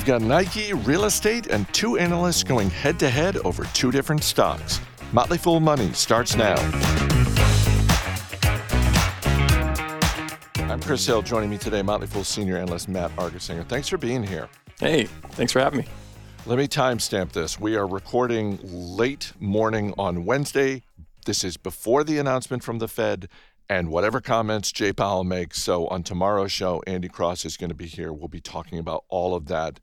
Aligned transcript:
We've 0.00 0.06
got 0.06 0.22
Nike, 0.22 0.72
real 0.72 1.04
estate, 1.04 1.48
and 1.48 1.70
two 1.74 1.98
analysts 1.98 2.42
going 2.42 2.70
head 2.70 2.98
to 3.00 3.10
head 3.10 3.36
over 3.36 3.64
two 3.74 3.90
different 3.92 4.24
stocks. 4.24 4.80
Motley 5.12 5.36
Fool 5.36 5.60
Money 5.60 5.92
starts 5.92 6.36
now. 6.36 6.56
I'm 10.56 10.80
Chris 10.80 11.04
Hill. 11.04 11.20
Joining 11.20 11.50
me 11.50 11.58
today, 11.58 11.82
Motley 11.82 12.06
Fool 12.06 12.24
senior 12.24 12.56
analyst 12.56 12.88
Matt 12.88 13.14
Argersinger. 13.16 13.68
Thanks 13.68 13.88
for 13.88 13.98
being 13.98 14.22
here. 14.22 14.48
Hey, 14.78 15.04
thanks 15.32 15.52
for 15.52 15.60
having 15.60 15.80
me. 15.80 15.86
Let 16.46 16.56
me 16.56 16.66
timestamp 16.66 17.32
this. 17.32 17.60
We 17.60 17.76
are 17.76 17.86
recording 17.86 18.58
late 18.62 19.34
morning 19.38 19.92
on 19.98 20.24
Wednesday. 20.24 20.82
This 21.26 21.44
is 21.44 21.58
before 21.58 22.04
the 22.04 22.16
announcement 22.16 22.64
from 22.64 22.78
the 22.78 22.88
Fed 22.88 23.28
and 23.70 23.88
whatever 23.88 24.20
comments 24.20 24.72
Jay 24.72 24.92
Powell 24.92 25.22
makes. 25.22 25.62
So 25.62 25.86
on 25.86 26.02
tomorrow's 26.02 26.50
show, 26.50 26.82
Andy 26.88 27.08
Cross 27.08 27.44
is 27.44 27.56
going 27.56 27.70
to 27.70 27.74
be 27.74 27.86
here. 27.86 28.12
We'll 28.12 28.26
be 28.26 28.40
talking 28.40 28.80
about 28.80 29.04
all 29.08 29.34
of 29.34 29.46
that. 29.46 29.78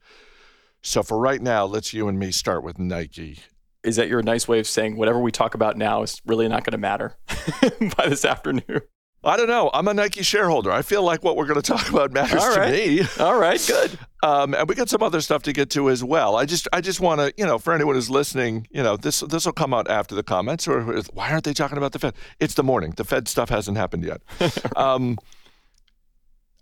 So 0.84 1.02
for 1.02 1.18
right 1.18 1.42
now, 1.42 1.66
let's 1.66 1.94
you 1.94 2.10
and 2.10 2.20
me 2.20 2.32
start 2.32 2.64
with 2.64 2.78
Nike. 2.78 3.40
Is 3.84 3.96
that 3.96 4.10
your 4.10 4.22
nice 4.22 4.46
way 4.46 4.60
of 4.60 4.68
saying 4.68 4.98
whatever 4.98 5.20
we 5.22 5.32
talk 5.32 5.56
about 5.56 5.78
now 5.78 6.04
is 6.04 6.22
really 6.26 6.50
not 6.50 6.66
going 6.66 6.74
to 6.74 6.78
matter 6.78 7.16
by 7.98 8.10
this 8.10 8.26
afternoon? 8.26 8.82
I 9.28 9.36
don't 9.36 9.48
know. 9.48 9.70
I'm 9.74 9.88
a 9.90 9.94
Nike 9.94 10.24
shareholder. 10.24 10.72
I 10.72 10.82
feel 10.82 11.04
like 11.04 11.22
what 11.22 11.36
we're 11.36 11.46
going 11.46 11.62
to 11.62 11.72
talk 11.72 11.90
about 11.90 12.14
matters 12.14 12.42
All 12.42 12.56
right. 12.56 12.72
to 12.72 12.88
me. 12.88 13.02
All 13.20 13.38
right, 13.38 13.64
good. 13.66 13.98
Um, 14.24 14.56
and 14.56 14.68
we 14.68 14.74
got 14.74 14.90
some 14.90 15.04
other 15.04 15.22
stuff 15.22 15.44
to 15.44 15.54
get 15.54 15.70
to 15.70 15.92
as 15.92 16.04
well. 16.04 16.38
I 16.38 16.46
just, 16.46 16.68
I 16.74 16.82
just 16.82 17.00
want 17.00 17.22
to, 17.22 17.32
you 17.38 17.46
know, 17.46 17.60
for 17.60 17.72
anyone 17.72 17.94
who's 17.94 18.10
listening, 18.10 18.68
you 18.72 18.82
know, 18.82 18.98
this, 18.98 19.20
this 19.20 19.46
will 19.46 19.54
come 19.54 19.76
out 19.76 19.88
after 19.92 20.16
the 20.16 20.24
comments. 20.24 20.68
Or 20.68 20.82
why 21.14 21.32
aren't 21.32 21.44
they 21.44 21.54
talking 21.54 21.78
about 21.78 21.92
the 21.92 22.00
Fed? 22.00 22.16
It's 22.40 22.56
the 22.56 22.64
morning. 22.64 22.96
The 22.98 23.04
Fed 23.04 23.28
stuff 23.28 23.50
hasn't 23.50 23.78
happened 23.78 24.04
yet. 24.04 24.22
um, 24.76 25.20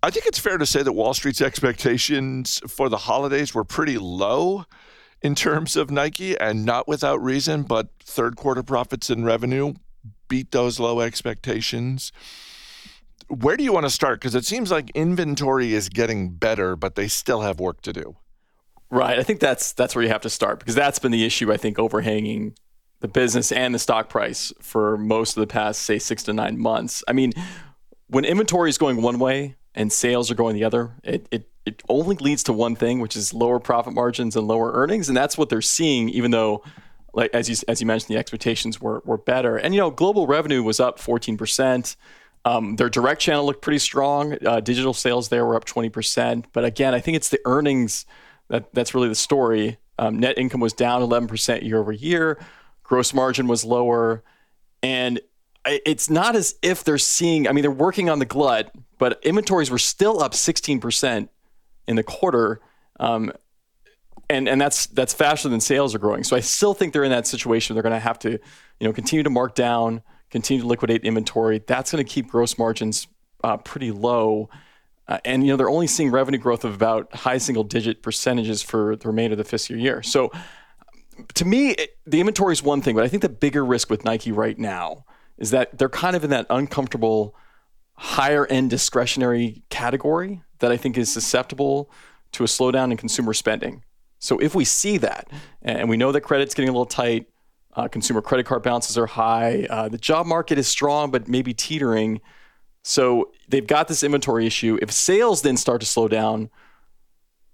I 0.04 0.10
think 0.10 0.26
it's 0.26 0.38
fair 0.38 0.58
to 0.58 0.66
say 0.66 0.84
that 0.84 0.91
Wall 0.91 1.13
Street's 1.13 1.41
expectations 1.41 2.62
for 2.68 2.90
the 2.90 2.98
holidays 2.98 3.55
were 3.55 3.63
pretty 3.63 3.98
low 3.98 4.66
in 5.21 5.34
terms 5.34 5.77
of 5.77 5.90
Nike, 5.90 6.38
and 6.38 6.66
not 6.66 6.90
without 6.90 7.24
reason. 7.24 7.63
But 7.63 7.88
third 8.04 8.36
quarter 8.36 8.63
profits 8.63 9.10
and 9.10 9.26
revenue 9.26 9.76
beat 10.27 10.52
those 10.52 10.77
low 10.77 10.99
expectations 10.99 12.12
where 13.27 13.57
do 13.57 13.63
you 13.63 13.73
want 13.73 13.85
to 13.85 13.90
start? 13.90 14.20
Because 14.20 14.35
it 14.35 14.45
seems 14.45 14.71
like 14.71 14.91
inventory 14.91 15.73
is 15.73 15.90
getting 15.90 16.29
better, 16.29 16.76
but 16.76 16.95
they 16.95 17.07
still 17.07 17.41
have 17.41 17.59
work 17.59 17.81
to 17.81 17.93
do. 17.93 18.15
Right. 18.91 19.18
I 19.18 19.23
think 19.23 19.40
that's 19.40 19.73
that's 19.73 19.95
where 19.95 20.04
you 20.04 20.09
have 20.09 20.21
to 20.21 20.29
start 20.29 20.59
because 20.59 20.76
that's 20.76 20.99
been 20.99 21.12
the 21.12 21.26
issue 21.26 21.51
I 21.51 21.57
think 21.57 21.79
overhanging 21.79 22.55
the 22.99 23.07
business 23.07 23.51
and 23.51 23.73
the 23.73 23.79
stock 23.79 24.09
price 24.09 24.53
for 24.62 24.98
most 24.98 25.35
of 25.35 25.41
the 25.41 25.48
past 25.48 25.81
say 25.81 25.99
6 25.99 26.23
to 26.23 26.34
9 26.34 26.57
months. 26.57 27.03
I 27.07 27.13
mean, 27.13 27.34
when 28.07 28.26
inventory 28.26 28.70
is 28.70 28.77
going 28.77 29.01
one 29.01 29.20
way 29.20 29.55
and 29.73 29.91
sales 29.91 30.31
are 30.31 30.35
going 30.35 30.55
the 30.55 30.63
other, 30.63 30.91
it 31.03 31.27
it 31.31 31.49
it 31.65 31.81
only 31.90 32.15
leads 32.18 32.43
to 32.43 32.53
one 32.53 32.76
thing, 32.76 32.99
which 32.99 33.15
is 33.15 33.34
lower 33.34 33.59
profit 33.59 33.93
margins 33.93 34.35
and 34.35 34.48
lower 34.48 34.71
earnings, 34.73 35.07
and 35.07 35.18
that's 35.18 35.37
what 35.37 35.49
they're 35.49 35.62
seeing 35.62 36.09
even 36.09 36.29
though 36.29 36.63
like 37.13 37.31
as 37.34 37.49
you 37.49 37.55
as 37.68 37.81
you 37.81 37.87
mentioned 37.87 38.15
the 38.15 38.20
expectations 38.20 38.79
were 38.79 39.01
were 39.03 39.18
better. 39.18 39.57
And 39.57 39.73
you 39.73 39.81
know, 39.81 39.90
global 39.90 40.27
revenue 40.27 40.62
was 40.62 40.79
up 40.79 40.99
14%. 40.99 41.96
Um, 42.46 42.76
their 42.76 42.90
direct 42.90 43.21
channel 43.21 43.46
looked 43.46 43.63
pretty 43.63 43.79
strong. 43.79 44.38
Uh, 44.46 44.60
digital 44.60 44.93
sales 44.93 45.29
there 45.29 45.46
were 45.46 45.55
up 45.55 45.65
20%. 45.65 46.46
But 46.54 46.63
again, 46.63 46.93
I 46.93 46.99
think 46.99 47.18
it's 47.18 47.29
the 47.29 47.40
earnings 47.43 48.05
that, 48.49 48.71
that's 48.74 48.93
really 48.93 49.10
the 49.10 49.15
story. 49.15 49.77
Um, 49.98 50.20
net 50.20 50.37
income 50.37 50.62
was 50.62 50.74
down 50.74 51.02
11% 51.02 51.63
year 51.63 51.79
over 51.79 51.91
year. 51.91 52.40
Gross 52.84 53.13
margin 53.13 53.48
was 53.48 53.65
lower. 53.65 54.24
And 54.84 55.20
it's 55.65 56.12
not 56.12 56.35
as 56.35 56.55
if 56.62 56.84
they're 56.84 56.99
seeing, 56.99 57.48
I 57.48 57.52
mean, 57.52 57.63
they're 57.63 57.71
working 57.71 58.10
on 58.10 58.20
the 58.20 58.26
glut, 58.26 58.71
but 58.99 59.20
inventories 59.24 59.71
were 59.71 59.80
still 59.80 60.21
up 60.21 60.34
16% 60.34 61.27
in 61.87 61.96
the 61.96 62.04
quarter. 62.04 62.62
Um, 62.99 63.32
and 64.30 64.50
and 64.50 64.59
that's 64.59 64.88
that's 64.88 65.13
faster 65.13 65.50
than 65.50 65.59
sales 65.59 65.94
are 65.94 66.00
growing. 66.00 66.24
So 66.24 66.36
I 66.36 66.40
still 66.40 66.74
think 66.74 66.94
they're 66.94 67.03
in 67.03 67.12
that 67.12 67.28
situation. 67.28 67.75
They're 67.75 67.84
going 67.84 67.94
to 67.94 68.00
have 68.00 68.18
to, 68.20 68.31
you 68.31 68.88
know, 68.88 68.91
continue 68.91 69.22
to 69.22 69.30
mark 69.30 69.53
down 69.53 70.02
continue 70.35 70.62
to 70.62 70.68
liquidate 70.68 71.06
inventory. 71.06 71.63
That's 71.66 71.94
going 71.94 72.03
to 72.03 72.13
keep 72.13 72.28
gross 72.28 72.57
margins 72.57 73.07
uh, 73.41 73.56
pretty 73.56 73.91
low. 73.91 74.50
Uh, 75.07 75.18
and 75.23 75.46
you 75.46 75.50
know 75.50 75.56
they're 75.56 75.69
only 75.69 75.88
seeing 75.88 76.12
revenue 76.12 76.38
growth 76.38 76.66
of 76.66 76.75
about 76.75 77.16
high 77.16 77.38
single 77.38 77.63
digit 77.63 78.03
percentages 78.03 78.62
for 78.62 78.97
the 78.97 79.07
remainder 79.07 79.35
of 79.35 79.38
the 79.38 79.46
fiscal 79.46 79.78
year. 79.78 80.03
So 80.03 80.34
to 81.35 81.46
me, 81.46 81.69
it, 81.69 81.97
the 82.06 82.19
inventory 82.19 82.51
is 82.51 82.62
one 82.62 82.81
thing, 82.81 82.96
but 82.96 83.06
I 83.06 83.07
think 83.07 83.22
the 83.22 83.29
bigger 83.29 83.63
risk 83.63 83.90
with 83.90 84.03
Nike 84.03 84.34
right 84.34 84.59
now 84.59 85.06
is 85.38 85.51
that 85.51 85.78
they're 85.78 85.88
kind 85.88 86.18
of 86.18 86.25
in 86.25 86.31
that 86.31 86.47
uncomfortable 86.50 87.34
higher 87.94 88.46
end 88.47 88.72
discretionary 88.72 89.63
category 89.69 90.41
that 90.59 90.69
I 90.69 90.75
think 90.75 90.97
is 90.97 91.09
susceptible 91.09 91.90
to 92.34 92.44
a 92.44 92.47
slowdown 92.47 92.91
in 92.91 92.97
consumer 92.97 93.34
spending. 93.34 93.85
So 94.19 94.38
if 94.40 94.53
we 94.53 94.66
see 94.66 94.97
that, 94.97 95.29
and 95.62 95.88
we 95.88 95.96
know 95.96 96.12
that 96.12 96.22
credit's 96.22 96.53
getting 96.53 96.67
a 96.67 96.73
little 96.73 96.85
tight, 96.85 97.28
uh, 97.75 97.88
consumer 97.88 98.22
credit 98.22 98.46
card 98.46 98.63
balances 98.63 98.97
are 98.97 99.06
high. 99.06 99.68
Uh, 99.69 99.90
the 99.90 99.97
job 99.97 100.25
market 100.25 100.58
is 100.58 100.68
strong, 100.68 101.12
but 101.12 101.28
maybe 101.28 101.53
teetering. 101.53 102.22
So 102.84 103.31
they've 103.47 103.66
got 103.66 103.88
this 103.88 104.03
inventory 104.03 104.46
issue. 104.46 104.78
If 104.81 104.91
sales 104.91 105.41
then 105.41 105.58
start 105.58 105.81
to 105.81 105.88
slow 105.88 106.08
down, 106.08 106.50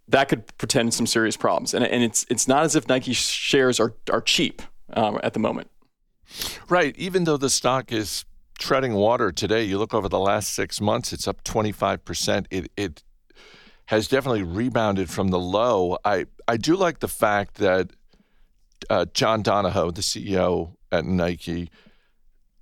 that 0.08 0.30
could 0.30 0.46
portend 0.58 0.94
some 0.94 1.08
serious 1.08 1.38
problems. 1.38 1.74
And, 1.74 1.86
and 1.86 2.04
it's 2.04 2.26
it's 2.30 2.48
not 2.48 2.64
as 2.64 2.76
if 2.76 2.88
Nike 2.88 3.14
shares 3.14 3.80
are 3.80 3.96
are 4.12 4.22
cheap 4.22 4.62
um, 4.94 5.20
at 5.24 5.34
the 5.34 5.40
moment. 5.40 5.70
Right. 6.70 6.96
Even 6.98 7.24
though 7.24 7.38
the 7.38 7.50
stock 7.50 7.92
is 7.92 8.26
treading 8.60 8.94
water 8.94 9.32
today, 9.32 9.64
you 9.64 9.78
look 9.78 9.94
over 9.94 10.08
the 10.08 10.20
last 10.20 10.54
six 10.54 10.80
months, 10.80 11.12
it's 11.12 11.28
up 11.28 11.44
25%. 11.44 12.46
It 12.52 12.72
it 12.78 13.04
has 13.86 14.08
definitely 14.08 14.44
rebounded 14.44 15.10
from 15.10 15.30
the 15.30 15.40
low. 15.40 15.98
I 16.06 16.26
I 16.48 16.58
do 16.58 16.76
like 16.76 17.00
the 17.00 17.08
fact 17.08 17.56
that 17.56 17.92
uh, 18.90 19.06
John 19.14 19.42
Donahoe, 19.42 19.92
the 19.92 20.02
CEO 20.02 20.76
at 20.92 21.06
Nike, 21.06 21.70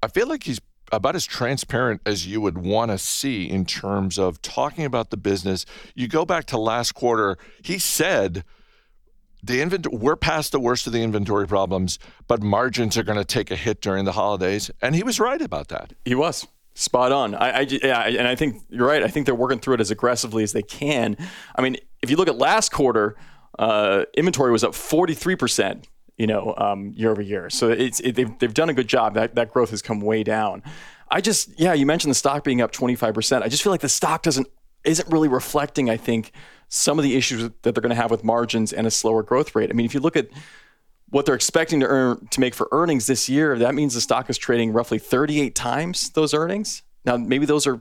I 0.02 0.07
feel 0.07 0.28
like 0.28 0.44
he's 0.44 0.59
about 0.91 1.16
as 1.16 1.25
transparent 1.25 2.02
as 2.06 2.25
you 2.25 2.41
would 2.41 2.57
want 2.57 2.91
to 2.91 2.97
see 2.97 3.50
in 3.50 3.66
terms 3.66 4.18
of 4.18 4.41
talking 4.41 4.85
about 4.85 5.09
the 5.09 5.18
business. 5.18 5.66
You 5.96 6.07
go 6.07 6.25
back 6.25 6.46
to 6.46 6.57
last 6.57 6.94
quarter, 6.94 7.38
he 7.63 7.78
said 7.80 8.44
the 9.44 9.62
inventory 9.62 9.96
we're 9.96 10.16
past 10.16 10.52
the 10.52 10.59
worst 10.59 10.88
of 10.88 10.94
the 10.94 11.02
inventory 11.02 11.47
problems, 11.47 12.00
but 12.28 12.41
margins 12.41 12.97
are 12.97 13.03
going 13.03 13.18
to 13.18 13.25
take 13.25 13.51
a 13.51 13.56
hit 13.56 13.81
during 13.81 14.06
the 14.06 14.12
holidays, 14.13 14.69
and 14.81 14.96
he 14.96 15.03
was 15.03 15.19
right 15.19 15.41
about 15.41 15.69
that. 15.69 15.94
He 16.06 16.16
was 16.16 16.47
spot 16.74 17.12
on. 17.12 17.36
I, 17.36 17.50
I 17.50 17.59
yeah, 17.62 18.01
and 18.01 18.28
I 18.28 18.36
think 18.36 18.62
you're 18.69 18.88
right. 18.88 19.03
I 19.03 19.07
think 19.07 19.25
they're 19.25 19.36
working 19.36 19.59
through 19.59 19.75
it 19.75 19.81
as 19.81 19.91
aggressively 19.91 20.44
as 20.44 20.53
they 20.53 20.62
can. 20.62 21.16
I 21.56 21.62
mean, 21.62 21.78
if 22.01 22.09
you 22.09 22.18
look 22.18 22.28
at 22.28 22.38
last 22.38 22.72
quarter, 22.72 23.16
uh, 23.57 24.03
inventory 24.16 24.51
was 24.51 24.63
up 24.63 24.74
43 24.75 25.36
percent 25.36 25.88
you 26.19 26.28
know, 26.28 26.53
um, 26.57 26.91
year 26.96 27.09
over 27.09 27.22
year. 27.22 27.50
So 27.50 27.69
it's 27.69 28.02
it, 28.02 28.13
they've 28.13 28.38
they've 28.38 28.53
done 28.53 28.69
a 28.69 28.74
good 28.74 28.90
job. 28.90 29.16
That 29.16 29.35
that 29.35 29.52
growth 29.52 29.72
has 29.72 29.81
come 29.81 30.02
way 30.02 30.22
down. 30.24 30.62
I 31.09 31.22
just 31.22 31.57
yeah, 31.59 31.74
you 31.74 31.85
mentioned 31.85 32.12
the 32.12 32.16
stock 32.16 32.44
being 32.44 32.62
up 32.62 32.72
25%. 32.72 33.41
I 33.41 33.47
just 33.47 33.63
feel 33.63 33.72
like 33.72 33.81
the 33.81 33.90
stock 33.90 34.22
doesn't 34.22 34.47
isn't 34.84 35.09
really 35.09 35.30
reflecting, 35.30 35.90
I 35.90 35.97
think, 35.97 36.34
some 36.68 37.00
of 37.00 37.03
the 37.03 37.16
issues 37.16 37.44
that 37.44 37.63
they're 37.63 37.74
going 37.74 37.90
to 37.90 37.96
have 37.96 38.12
with 38.12 38.24
margins 38.24 38.74
and 38.74 38.85
a 38.85 38.91
slower 38.91 39.24
growth 39.24 39.56
rate. 39.56 39.69
I 39.69 39.74
mean, 39.74 39.85
if 39.85 39.94
you 39.94 40.02
look 40.02 40.18
at 40.18 40.28
what 41.09 41.25
they're 41.25 41.35
expecting 41.35 41.80
to 41.80 41.88
earn 41.88 42.28
to 42.28 42.40
make 42.40 42.53
for 42.53 42.68
earnings 42.72 43.07
this 43.07 43.30
year, 43.30 43.57
that 43.57 43.74
means 43.74 43.94
the 43.94 44.01
stock 44.01 44.30
is 44.30 44.38
trading 44.38 44.74
roughly 44.74 45.00
38 45.00 45.56
times 45.56 46.09
those 46.12 46.34
earnings. 46.34 46.84
Now, 47.06 47.16
maybe 47.16 47.46
those 47.46 47.66
are 47.66 47.80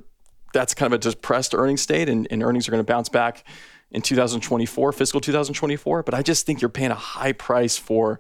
that's 0.55 0.75
kind 0.75 0.93
of 0.93 0.99
a 0.99 1.03
depressed 1.03 1.55
earnings 1.55 1.83
state, 1.83 2.09
and, 2.09 2.27
and 2.31 2.43
earnings 2.43 2.69
are 2.69 2.71
going 2.71 2.85
to 2.85 2.91
bounce 2.91 3.09
back 3.09 3.45
in 3.91 4.03
2024, 4.03 4.93
fiscal 4.93 5.21
2024. 5.21 6.03
But 6.03 6.15
I 6.15 6.23
just 6.23 6.47
think 6.47 6.61
you're 6.61 6.69
paying 6.69 6.91
a 6.91 6.97
high 6.97 7.33
price 7.33 7.77
for, 7.77 8.19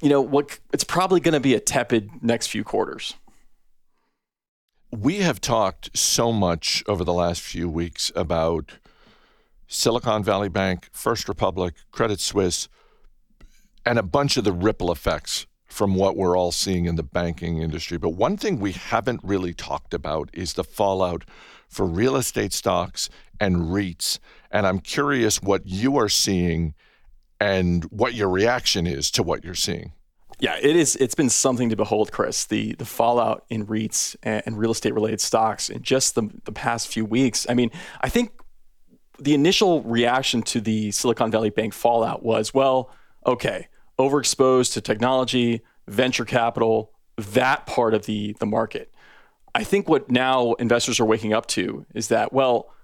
you 0.00 0.08
know, 0.08 0.20
what 0.20 0.58
it's 0.72 0.84
probably 0.84 1.20
going 1.20 1.34
to 1.34 1.40
be 1.40 1.54
a 1.54 1.60
tepid 1.60 2.10
next 2.22 2.48
few 2.48 2.64
quarters. 2.64 3.14
We 4.90 5.16
have 5.16 5.40
talked 5.40 5.96
so 5.96 6.32
much 6.32 6.84
over 6.86 7.02
the 7.02 7.12
last 7.12 7.40
few 7.40 7.68
weeks 7.68 8.12
about 8.14 8.72
Silicon 9.66 10.22
Valley 10.22 10.48
Bank, 10.48 10.88
First 10.92 11.28
Republic, 11.28 11.74
Credit 11.90 12.20
Suisse, 12.20 12.68
and 13.84 13.98
a 13.98 14.02
bunch 14.02 14.36
of 14.36 14.44
the 14.44 14.52
ripple 14.52 14.92
effects 14.92 15.46
from 15.74 15.96
what 15.96 16.16
we're 16.16 16.38
all 16.38 16.52
seeing 16.52 16.86
in 16.86 16.94
the 16.94 17.02
banking 17.02 17.60
industry. 17.60 17.98
But 17.98 18.10
one 18.10 18.36
thing 18.36 18.60
we 18.60 18.70
haven't 18.70 19.20
really 19.24 19.52
talked 19.52 19.92
about 19.92 20.30
is 20.32 20.52
the 20.52 20.62
fallout 20.62 21.24
for 21.68 21.84
real 21.84 22.14
estate 22.14 22.52
stocks 22.52 23.10
and 23.40 23.56
REITs. 23.56 24.20
And 24.52 24.68
I'm 24.68 24.78
curious 24.78 25.42
what 25.42 25.66
you 25.66 25.96
are 25.96 26.08
seeing 26.08 26.74
and 27.40 27.82
what 27.86 28.14
your 28.14 28.28
reaction 28.28 28.86
is 28.86 29.10
to 29.10 29.24
what 29.24 29.42
you're 29.42 29.56
seeing. 29.56 29.90
Yeah, 30.38 30.56
it 30.62 30.76
is. 30.76 30.94
It's 30.96 31.16
been 31.16 31.28
something 31.28 31.70
to 31.70 31.76
behold, 31.76 32.12
Chris. 32.12 32.44
The 32.44 32.74
the 32.74 32.84
fallout 32.84 33.44
in 33.50 33.66
REITs 33.66 34.14
and, 34.22 34.56
real 34.56 34.70
estate 34.70 34.94
related 34.94 35.20
stocks 35.20 35.70
in 35.70 35.82
just 35.82 36.14
the, 36.14 36.30
the 36.44 36.52
past 36.52 36.86
few 36.86 37.04
weeks. 37.04 37.46
I 37.48 37.54
mean, 37.54 37.72
I 38.00 38.08
think 38.08 38.30
the 39.18 39.34
initial 39.34 39.82
reaction 39.82 40.42
to 40.42 40.60
the 40.60 40.92
Silicon 40.92 41.32
Valley 41.32 41.50
Bank 41.50 41.72
fallout 41.72 42.22
was, 42.22 42.54
well, 42.54 42.90
okay, 43.26 43.68
overexposed 43.98 44.72
to 44.74 44.80
technology, 44.80 45.62
venture 45.86 46.24
capital, 46.24 46.92
that 47.16 47.66
part 47.66 47.94
of 47.94 48.06
the 48.06 48.36
the 48.40 48.46
market. 48.46 48.92
I 49.54 49.62
think 49.62 49.88
what 49.88 50.10
now 50.10 50.54
investors 50.54 50.98
are 50.98 51.04
waking 51.04 51.32
up 51.32 51.46
to 51.48 51.86
is 51.94 52.08
that, 52.08 52.32
well, 52.32 52.74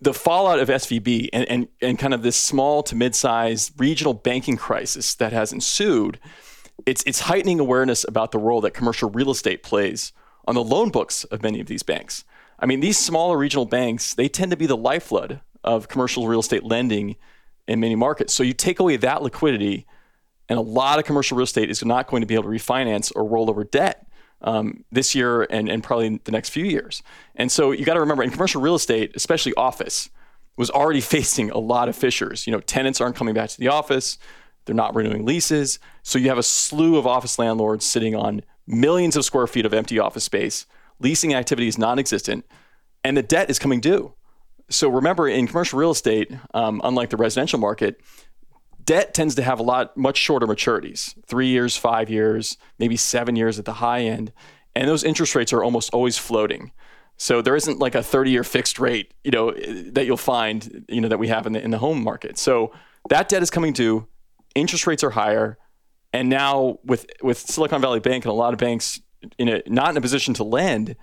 the 0.00 0.12
fallout 0.12 0.58
of 0.58 0.68
SVB 0.68 1.30
and, 1.32 1.48
and, 1.48 1.68
and 1.80 1.98
kind 1.98 2.12
of 2.12 2.22
this 2.22 2.36
small 2.36 2.82
to 2.82 2.94
mid-sized 2.94 3.72
regional 3.78 4.12
banking 4.12 4.56
crisis 4.56 5.14
that 5.14 5.32
has 5.32 5.52
ensued, 5.52 6.18
it's, 6.84 7.02
it's 7.06 7.20
heightening 7.20 7.58
awareness 7.58 8.04
about 8.06 8.32
the 8.32 8.38
role 8.38 8.60
that 8.60 8.72
commercial 8.72 9.08
real 9.08 9.30
estate 9.30 9.62
plays 9.62 10.12
on 10.46 10.54
the 10.54 10.62
loan 10.62 10.90
books 10.90 11.24
of 11.24 11.42
many 11.42 11.58
of 11.60 11.68
these 11.68 11.82
banks. 11.82 12.24
I 12.58 12.66
mean, 12.66 12.80
these 12.80 12.98
smaller 12.98 13.38
regional 13.38 13.64
banks, 13.64 14.14
they 14.14 14.28
tend 14.28 14.50
to 14.50 14.56
be 14.56 14.66
the 14.66 14.76
lifeblood 14.76 15.40
of 15.64 15.88
commercial 15.88 16.28
real 16.28 16.40
estate 16.40 16.64
lending 16.64 17.16
in 17.68 17.80
many 17.80 17.94
markets. 17.94 18.32
So 18.32 18.42
you 18.42 18.52
take 18.52 18.78
away 18.80 18.96
that 18.96 19.22
liquidity, 19.22 19.86
and 20.48 20.58
a 20.58 20.62
lot 20.62 20.98
of 20.98 21.04
commercial 21.04 21.36
real 21.36 21.44
estate 21.44 21.70
is 21.70 21.84
not 21.84 22.06
going 22.06 22.20
to 22.20 22.26
be 22.26 22.34
able 22.34 22.44
to 22.44 22.50
refinance 22.50 23.12
or 23.14 23.24
roll 23.24 23.50
over 23.50 23.64
debt 23.64 24.06
um, 24.42 24.84
this 24.92 25.14
year 25.14 25.42
and, 25.42 25.68
and 25.68 25.82
probably 25.82 26.20
the 26.24 26.32
next 26.32 26.50
few 26.50 26.64
years. 26.64 27.02
And 27.34 27.50
so 27.50 27.72
you 27.72 27.84
got 27.84 27.94
to 27.94 28.00
remember 28.00 28.22
in 28.22 28.30
commercial 28.30 28.60
real 28.60 28.74
estate, 28.74 29.12
especially 29.14 29.54
office, 29.54 30.08
was 30.56 30.70
already 30.70 31.00
facing 31.16 31.50
a 31.50 31.58
lot 31.58 31.88
of 31.88 31.96
fissures. 31.96 32.46
You 32.46 32.52
know, 32.52 32.60
tenants 32.60 33.00
aren't 33.00 33.16
coming 33.16 33.34
back 33.34 33.50
to 33.50 33.58
the 33.58 33.68
office, 33.68 34.18
they're 34.64 34.74
not 34.74 34.94
renewing 34.94 35.24
leases. 35.24 35.78
So 36.02 36.18
you 36.18 36.28
have 36.28 36.38
a 36.38 36.42
slew 36.42 36.96
of 36.96 37.06
office 37.06 37.38
landlords 37.38 37.84
sitting 37.84 38.14
on 38.16 38.42
millions 38.66 39.16
of 39.16 39.24
square 39.24 39.46
feet 39.46 39.64
of 39.64 39.72
empty 39.72 39.98
office 39.98 40.24
space. 40.24 40.66
Leasing 40.98 41.34
activity 41.34 41.68
is 41.68 41.78
non 41.78 41.98
existent, 41.98 42.44
and 43.04 43.16
the 43.16 43.22
debt 43.22 43.48
is 43.48 43.58
coming 43.58 43.80
due. 43.80 44.14
So 44.68 44.88
remember, 44.88 45.28
in 45.28 45.46
commercial 45.46 45.78
real 45.78 45.92
estate, 45.92 46.30
um, 46.52 46.80
unlike 46.82 47.10
the 47.10 47.16
residential 47.16 47.58
market, 47.58 48.00
debt 48.84 49.14
tends 49.14 49.34
to 49.34 49.42
have 49.42 49.60
a 49.60 49.62
lot 49.62 49.96
much 49.96 50.16
shorter 50.16 50.46
maturities 50.46 51.14
three 51.26 51.48
years 51.48 51.76
five 51.76 52.08
years 52.08 52.56
maybe 52.78 52.96
seven 52.96 53.36
years 53.36 53.58
at 53.58 53.64
the 53.64 53.74
high 53.74 54.02
end. 54.02 54.32
And 54.74 54.88
those 54.88 55.04
interest 55.04 55.34
rates 55.34 55.52
are 55.52 55.62
almost 55.62 55.92
always 55.92 56.18
floating. 56.18 56.72
So 57.16 57.42
there 57.42 57.56
isn't 57.56 57.78
like 57.78 57.94
a 57.94 58.02
30 58.02 58.30
year 58.30 58.44
fixed 58.44 58.78
rate 58.78 59.14
you 59.24 59.30
know 59.30 59.52
that 59.52 60.06
you'll 60.06 60.16
find 60.16 60.84
you 60.88 61.00
know 61.00 61.08
that 61.08 61.18
we 61.18 61.28
have 61.28 61.46
in 61.46 61.52
the, 61.52 61.62
in 61.62 61.70
the 61.70 61.78
home 61.78 62.02
market. 62.02 62.38
So 62.38 62.72
that 63.08 63.28
debt 63.28 63.42
is 63.42 63.50
coming 63.50 63.72
due 63.72 64.06
interest 64.54 64.86
rates 64.86 65.04
are 65.04 65.10
higher 65.10 65.58
and 66.12 66.28
now 66.28 66.78
with 66.84 67.06
with 67.22 67.38
silicon 67.38 67.80
valley 67.80 68.00
bank 68.00 68.24
and 68.24 68.30
a 68.30 68.34
lot 68.34 68.52
of 68.52 68.58
banks 68.58 69.00
in 69.38 69.48
a, 69.48 69.62
not 69.66 69.90
in 69.90 69.96
a 69.96 70.00
position 70.00 70.34
to 70.34 70.44
lend 70.44 70.96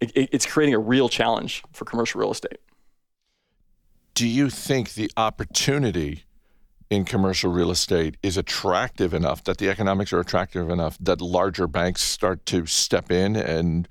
it, 0.00 0.12
it's 0.14 0.46
creating 0.46 0.74
a 0.74 0.78
real 0.78 1.08
challenge 1.08 1.62
for 1.72 1.84
commercial 1.84 2.20
real 2.20 2.30
estate 2.30 2.58
do 4.18 4.26
you 4.26 4.50
think 4.50 4.94
the 4.94 5.08
opportunity 5.16 6.24
in 6.90 7.04
commercial 7.04 7.52
real 7.52 7.70
estate 7.70 8.16
is 8.20 8.36
attractive 8.36 9.14
enough 9.14 9.44
that 9.44 9.58
the 9.58 9.70
economics 9.70 10.12
are 10.12 10.18
attractive 10.18 10.70
enough 10.70 10.98
that 10.98 11.20
larger 11.20 11.68
banks 11.68 12.02
start 12.02 12.44
to 12.44 12.66
step 12.66 13.12
in 13.12 13.36
and 13.36 13.86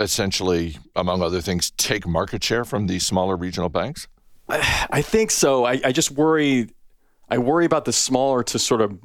essentially, 0.00 0.78
among 0.96 1.20
other 1.20 1.42
things, 1.42 1.70
take 1.72 2.06
market 2.06 2.42
share 2.42 2.64
from 2.64 2.86
these 2.86 3.04
smaller 3.04 3.36
regional 3.36 3.68
banks? 3.68 4.08
I 4.48 5.02
think 5.02 5.30
so. 5.30 5.66
I, 5.66 5.78
I 5.84 5.92
just 5.92 6.10
worry. 6.10 6.70
I 7.28 7.36
worry 7.36 7.66
about 7.66 7.84
the 7.84 7.92
smaller 7.92 8.42
to 8.44 8.58
sort 8.58 8.80
of 8.80 8.98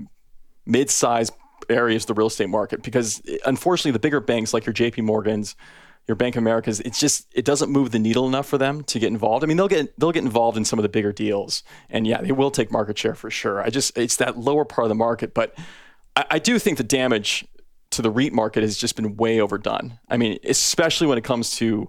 mid-sized 0.66 1.34
areas 1.70 2.04
of 2.04 2.08
the 2.08 2.14
real 2.14 2.28
estate 2.28 2.48
market 2.48 2.82
because, 2.82 3.22
eh, 3.28 3.40
unfortunately, 3.46 3.92
the 3.92 4.00
bigger 4.00 4.22
banks 4.22 4.54
like 4.54 4.66
your 4.66 4.72
J.P. 4.72 5.02
Morgans, 5.02 5.58
your 6.10 6.16
Bank 6.16 6.36
of 6.36 6.42
America's, 6.42 6.80
it's 6.80 7.00
just 7.00 7.28
it 7.34 7.46
doesn't 7.46 7.70
move 7.70 7.92
the 7.92 8.00
needle 8.00 8.28
enough 8.28 8.48
for 8.48 8.58
them 8.58 8.84
to 8.86 8.98
get 9.00 9.08
involved. 9.08 9.44
I 9.44 9.48
mean, 9.48 9.58
they'll 9.58 9.68
get 9.68 9.98
they'll 10.00 10.12
get 10.12 10.24
involved 10.24 10.58
in 10.58 10.66
some 10.66 10.80
of 10.80 10.84
the 10.84 10.90
bigger 10.90 11.14
deals, 11.14 11.62
and 11.90 12.08
yeah, 12.08 12.20
they 12.22 12.32
will 12.32 12.50
take 12.50 12.72
market 12.72 12.98
share 12.98 13.14
for 13.14 13.30
sure. 13.30 13.62
I 13.62 13.70
just 13.70 13.96
it's 13.96 14.16
that 14.18 14.38
lower 14.38 14.66
part 14.66 14.86
of 14.86 14.90
the 14.90 14.96
market, 14.96 15.36
but 15.36 15.56
I, 16.16 16.26
I 16.32 16.40
do 16.40 16.58
think 16.58 16.80
the 16.80 16.84
damage 16.84 17.46
to 17.92 18.02
the 18.02 18.10
REIT 18.10 18.34
market 18.34 18.64
has 18.64 18.76
just 18.76 18.96
been 18.96 19.16
way 19.18 19.40
overdone. 19.40 20.00
I 20.10 20.18
mean, 20.18 20.40
especially 20.44 21.06
when 21.06 21.20
it 21.20 21.24
comes 21.24 21.52
to 21.58 21.88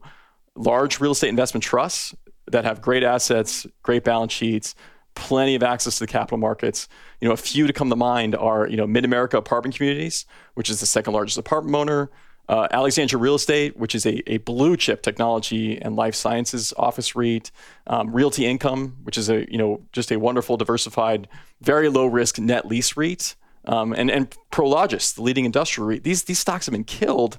large 0.55 1.01
real 1.01 1.13
estate 1.13 1.29
investment 1.29 1.65
trusts 1.65 2.15
that 2.51 2.65
have 2.65 2.83
great 2.83 3.03
assets, 3.03 3.67
great 3.83 4.05
balance 4.05 4.33
sheets, 4.33 4.75
plenty 5.15 5.55
of 5.55 5.63
access 5.63 5.97
to 5.97 6.05
the 6.05 6.07
capital 6.07 6.39
markets. 6.39 6.89
You 7.21 7.29
know, 7.29 7.35
a 7.35 7.39
few 7.39 7.67
to 7.67 7.73
come 7.73 7.89
to 7.89 7.97
mind 7.97 8.35
are, 8.35 8.69
you 8.69 8.77
know, 8.77 8.87
Mid 8.87 9.07
America 9.07 9.39
Apartment 9.39 9.75
Communities, 9.75 10.27
which 10.55 10.69
is 10.69 10.81
the 10.81 10.87
second 10.87 11.15
largest 11.15 11.39
apartment 11.39 11.75
owner, 11.75 12.11
uh, 12.49 12.67
Alexandria 12.73 13.21
Real 13.21 13.37
Estate, 13.37 13.77
which 13.77 13.95
is 13.95 14.05
a, 14.07 14.29
a, 14.31 14.39
blue 14.39 14.77
chip 14.77 15.03
technology 15.03 15.81
and 15.81 15.95
life 15.95 16.17
sciences 16.17 16.75
office 16.77 17.15
REIT, 17.15 17.53
um, 17.87 18.13
Realty 18.13 18.45
Income, 18.45 18.97
which 19.05 19.17
is 19.17 19.31
a 19.31 19.51
you 19.51 19.57
know 19.57 19.83
just 19.93 20.11
a 20.11 20.19
wonderful, 20.19 20.57
diversified, 20.57 21.29
very 21.61 21.89
low 21.89 22.07
risk 22.07 22.39
net 22.39 22.67
lease 22.67 22.97
REIT, 22.97 23.37
um, 23.67 23.93
and 23.93 24.11
and 24.11 24.35
Prologis, 24.51 25.15
the 25.15 25.23
leading 25.23 25.45
industrial 25.45 25.87
REIT. 25.87 26.03
These 26.03 26.25
these 26.25 26.39
stocks 26.41 26.67
have 26.67 26.73
been 26.73 26.85
killed, 26.85 27.39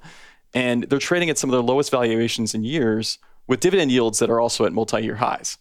and 0.54 0.84
they're 0.84 1.00
trading 1.00 1.30
at 1.30 1.38
some 1.38 1.50
of 1.50 1.52
their 1.52 1.62
lowest 1.62 1.92
valuations 1.92 2.54
in 2.54 2.64
years, 2.64 3.20
with 3.48 3.60
dividend 3.60 3.92
yields 3.92 4.20
that 4.20 4.30
are 4.30 4.40
also 4.40 4.66
at 4.66 4.72
multi-year 4.72 5.16
highs. 5.16 5.58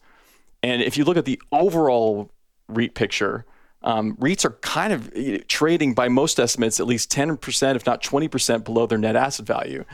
And 0.62 0.82
if 0.82 0.96
you 0.96 1.04
look 1.04 1.16
at 1.16 1.24
the 1.24 1.40
overall 1.50 2.30
REIT 2.68 2.94
picture, 2.94 3.46
um, 3.82 4.16
REITs 4.16 4.44
are 4.44 4.50
kind 4.60 4.92
of 4.92 5.10
trading 5.48 5.94
by 5.94 6.08
most 6.08 6.38
estimates 6.38 6.80
at 6.80 6.86
least 6.86 7.10
10%, 7.10 7.76
if 7.76 7.86
not 7.86 8.02
20% 8.02 8.64
below 8.64 8.86
their 8.86 8.98
net 8.98 9.16
asset 9.16 9.46
value. 9.46 9.84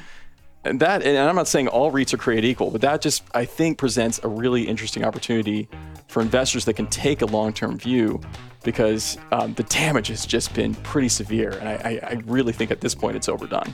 And 0.65 0.81
that, 0.81 1.03
and 1.05 1.17
I'm 1.17 1.37
not 1.37 1.47
saying 1.47 1.69
all 1.69 1.93
REITs 1.93 2.12
are 2.12 2.19
created 2.19 2.49
equal, 2.49 2.71
but 2.71 2.81
that 2.81 3.00
just, 3.00 3.23
I 3.35 3.44
think, 3.44 3.79
presents 3.79 4.19
a 4.25 4.29
really 4.29 4.67
interesting 4.67 5.05
opportunity 5.05 5.69
for 6.09 6.21
investors 6.21 6.65
that 6.65 6.75
can 6.75 6.88
take 6.88 7.23
a 7.23 7.27
long 7.27 7.53
term 7.53 7.79
view 7.79 8.21
because 8.65 9.17
um, 9.31 9.55
the 9.55 9.62
damage 9.65 10.09
has 10.09 10.27
just 10.27 10.53
been 10.55 10.75
pretty 10.77 11.09
severe. 11.09 11.50
And 11.53 11.69
I, 11.69 12.00
I, 12.03 12.21
really 12.27 12.53
think 12.53 12.73
at 12.73 12.81
this 12.81 12.97
point 12.97 13.17
it's 13.17 13.29
overdone. 13.29 13.73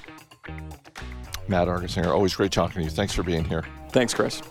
Matt 1.48 1.68
Argersinger, 1.68 2.08
always 2.08 2.34
great 2.34 2.52
talking 2.52 2.82
to 2.82 2.84
you. 2.84 2.90
Thanks 2.90 3.14
for 3.14 3.22
being 3.22 3.44
here. 3.44 3.64
Thanks, 3.90 4.12
Chris. 4.12 4.42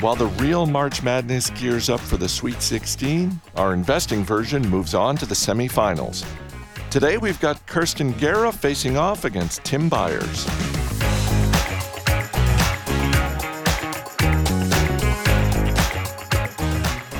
While 0.00 0.14
the 0.14 0.28
real 0.40 0.64
March 0.64 1.02
Madness 1.02 1.50
gears 1.50 1.90
up 1.90 1.98
for 1.98 2.16
the 2.16 2.28
Sweet 2.28 2.62
16, 2.62 3.40
our 3.56 3.74
investing 3.74 4.22
version 4.22 4.62
moves 4.68 4.94
on 4.94 5.16
to 5.16 5.26
the 5.26 5.34
semifinals. 5.34 6.24
Today 6.88 7.18
we've 7.18 7.40
got 7.40 7.66
Kirsten 7.66 8.12
Guerra 8.12 8.52
facing 8.52 8.96
off 8.96 9.24
against 9.24 9.64
Tim 9.64 9.88
Beyers. 9.88 10.46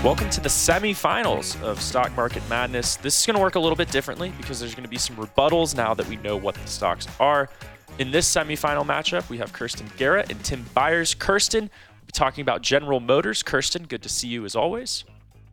Welcome 0.04 0.30
to 0.30 0.40
the 0.40 0.48
semifinals 0.48 1.60
of 1.60 1.82
Stock 1.82 2.16
Market 2.16 2.48
Madness. 2.48 2.94
This 2.94 3.18
is 3.18 3.26
going 3.26 3.34
to 3.34 3.42
work 3.42 3.56
a 3.56 3.60
little 3.60 3.74
bit 3.74 3.90
differently 3.90 4.32
because 4.38 4.60
there's 4.60 4.76
going 4.76 4.84
to 4.84 4.88
be 4.88 4.98
some 4.98 5.16
rebuttals 5.16 5.74
now 5.74 5.94
that 5.94 6.06
we 6.06 6.14
know 6.18 6.36
what 6.36 6.54
the 6.54 6.68
stocks 6.68 7.08
are. 7.18 7.50
In 7.98 8.12
this 8.12 8.32
semifinal 8.32 8.86
matchup, 8.86 9.28
we 9.28 9.38
have 9.38 9.52
Kirsten 9.52 9.90
Guerra 9.96 10.24
and 10.30 10.44
Tim 10.44 10.64
Beyers. 10.72 11.14
Kirsten, 11.14 11.68
be 12.08 12.12
talking 12.12 12.42
about 12.42 12.62
General 12.62 13.00
Motors. 13.00 13.42
Kirsten, 13.42 13.84
good 13.84 14.02
to 14.02 14.08
see 14.08 14.28
you 14.28 14.44
as 14.46 14.56
always. 14.56 15.04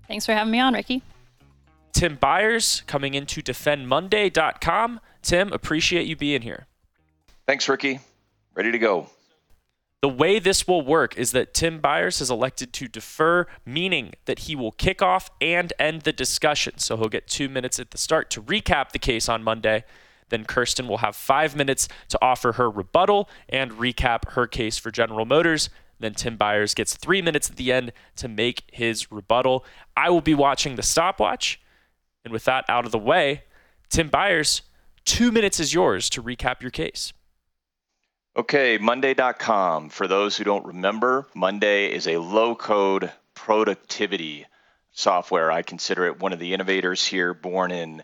Thanks 0.08 0.26
for 0.26 0.34
having 0.34 0.52
me 0.52 0.60
on, 0.60 0.74
Ricky. 0.74 1.04
Tim 1.92 2.16
Beyers 2.16 2.84
coming 2.88 3.14
into 3.14 3.42
defendmonday.com. 3.42 5.02
Tim, 5.22 5.52
appreciate 5.52 6.08
you 6.08 6.16
being 6.16 6.42
here. 6.42 6.68
Thanks, 7.46 7.68
Ricky. 7.68 8.00
Ready 8.54 8.72
to 8.72 8.80
go. 8.80 9.10
The 10.02 10.10
way 10.10 10.40
this 10.40 10.68
will 10.68 10.84
work 10.84 11.18
is 11.18 11.32
that 11.32 11.54
Tim 11.54 11.80
Beyers 11.80 12.20
has 12.20 12.30
elected 12.30 12.72
to 12.74 12.88
defer, 12.88 13.48
meaning 13.66 14.14
that 14.26 14.40
he 14.40 14.56
will 14.56 14.72
kick 14.72 15.02
off 15.02 15.30
and 15.42 15.74
end 15.80 16.04
the 16.04 16.14
discussion. 16.14 16.78
So 16.78 16.96
he'll 16.96 17.10
get 17.10 17.28
two 17.28 17.50
minutes 17.50 17.80
at 17.80 17.92
the 17.92 17.98
start 17.98 18.30
to 18.32 18.42
recap 18.42 18.92
the 18.92 19.00
case 19.00 19.28
on 19.28 19.44
Monday. 19.44 19.84
Then 20.30 20.46
Kirsten 20.46 20.88
will 20.88 21.00
have 21.00 21.16
five 21.16 21.56
minutes 21.56 21.88
to 22.10 22.20
offer 22.22 22.54
her 22.54 22.70
rebuttal 22.70 23.30
and 23.50 23.72
recap 23.72 24.32
her 24.32 24.48
case 24.48 24.78
for 24.78 24.92
General 24.92 25.26
Motors. 25.26 25.70
Then 26.00 26.14
Tim 26.14 26.38
Beyers 26.38 26.74
gets 26.74 26.96
three 26.96 27.22
minutes 27.22 27.50
at 27.50 27.56
the 27.56 27.72
end 27.72 27.94
to 28.18 28.28
make 28.28 28.64
his 28.72 29.12
rebuttal. 29.12 29.66
I 29.96 30.10
will 30.10 30.22
be 30.22 30.34
watching 30.34 30.76
the 30.76 30.84
stopwatch. 30.84 31.60
And 32.24 32.34
with 32.34 32.46
that 32.46 32.66
out 32.68 32.86
of 32.86 32.92
the 32.92 33.00
way, 33.00 33.44
Tim 33.90 34.10
Beyers, 34.10 34.64
two 35.06 35.32
minutes 35.32 35.60
is 35.60 35.74
yours 35.74 36.10
to 36.12 36.24
recap 36.24 36.62
your 36.62 36.72
case. 36.72 37.14
Okay, 38.38 38.78
Monday.com. 38.78 39.90
For 39.90 40.08
those 40.08 40.36
who 40.36 40.44
don't 40.44 40.66
remember, 40.66 41.28
Monday 41.34 41.94
is 41.94 42.08
a 42.08 42.18
low 42.18 42.56
code 42.56 43.10
productivity 43.34 44.46
software. 44.92 45.52
I 45.52 45.62
consider 45.62 46.06
it 46.06 46.20
one 46.20 46.34
of 46.34 46.40
the 46.40 46.54
innovators 46.54 47.06
here, 47.06 47.34
born 47.34 47.72
in 47.72 48.04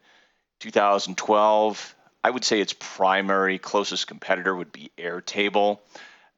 2012. 0.60 1.96
I 2.24 2.30
would 2.30 2.46
say 2.46 2.62
its 2.62 2.74
primary 2.74 3.58
closest 3.58 4.08
competitor 4.08 4.56
would 4.56 4.72
be 4.72 4.92
Airtable. 4.98 5.80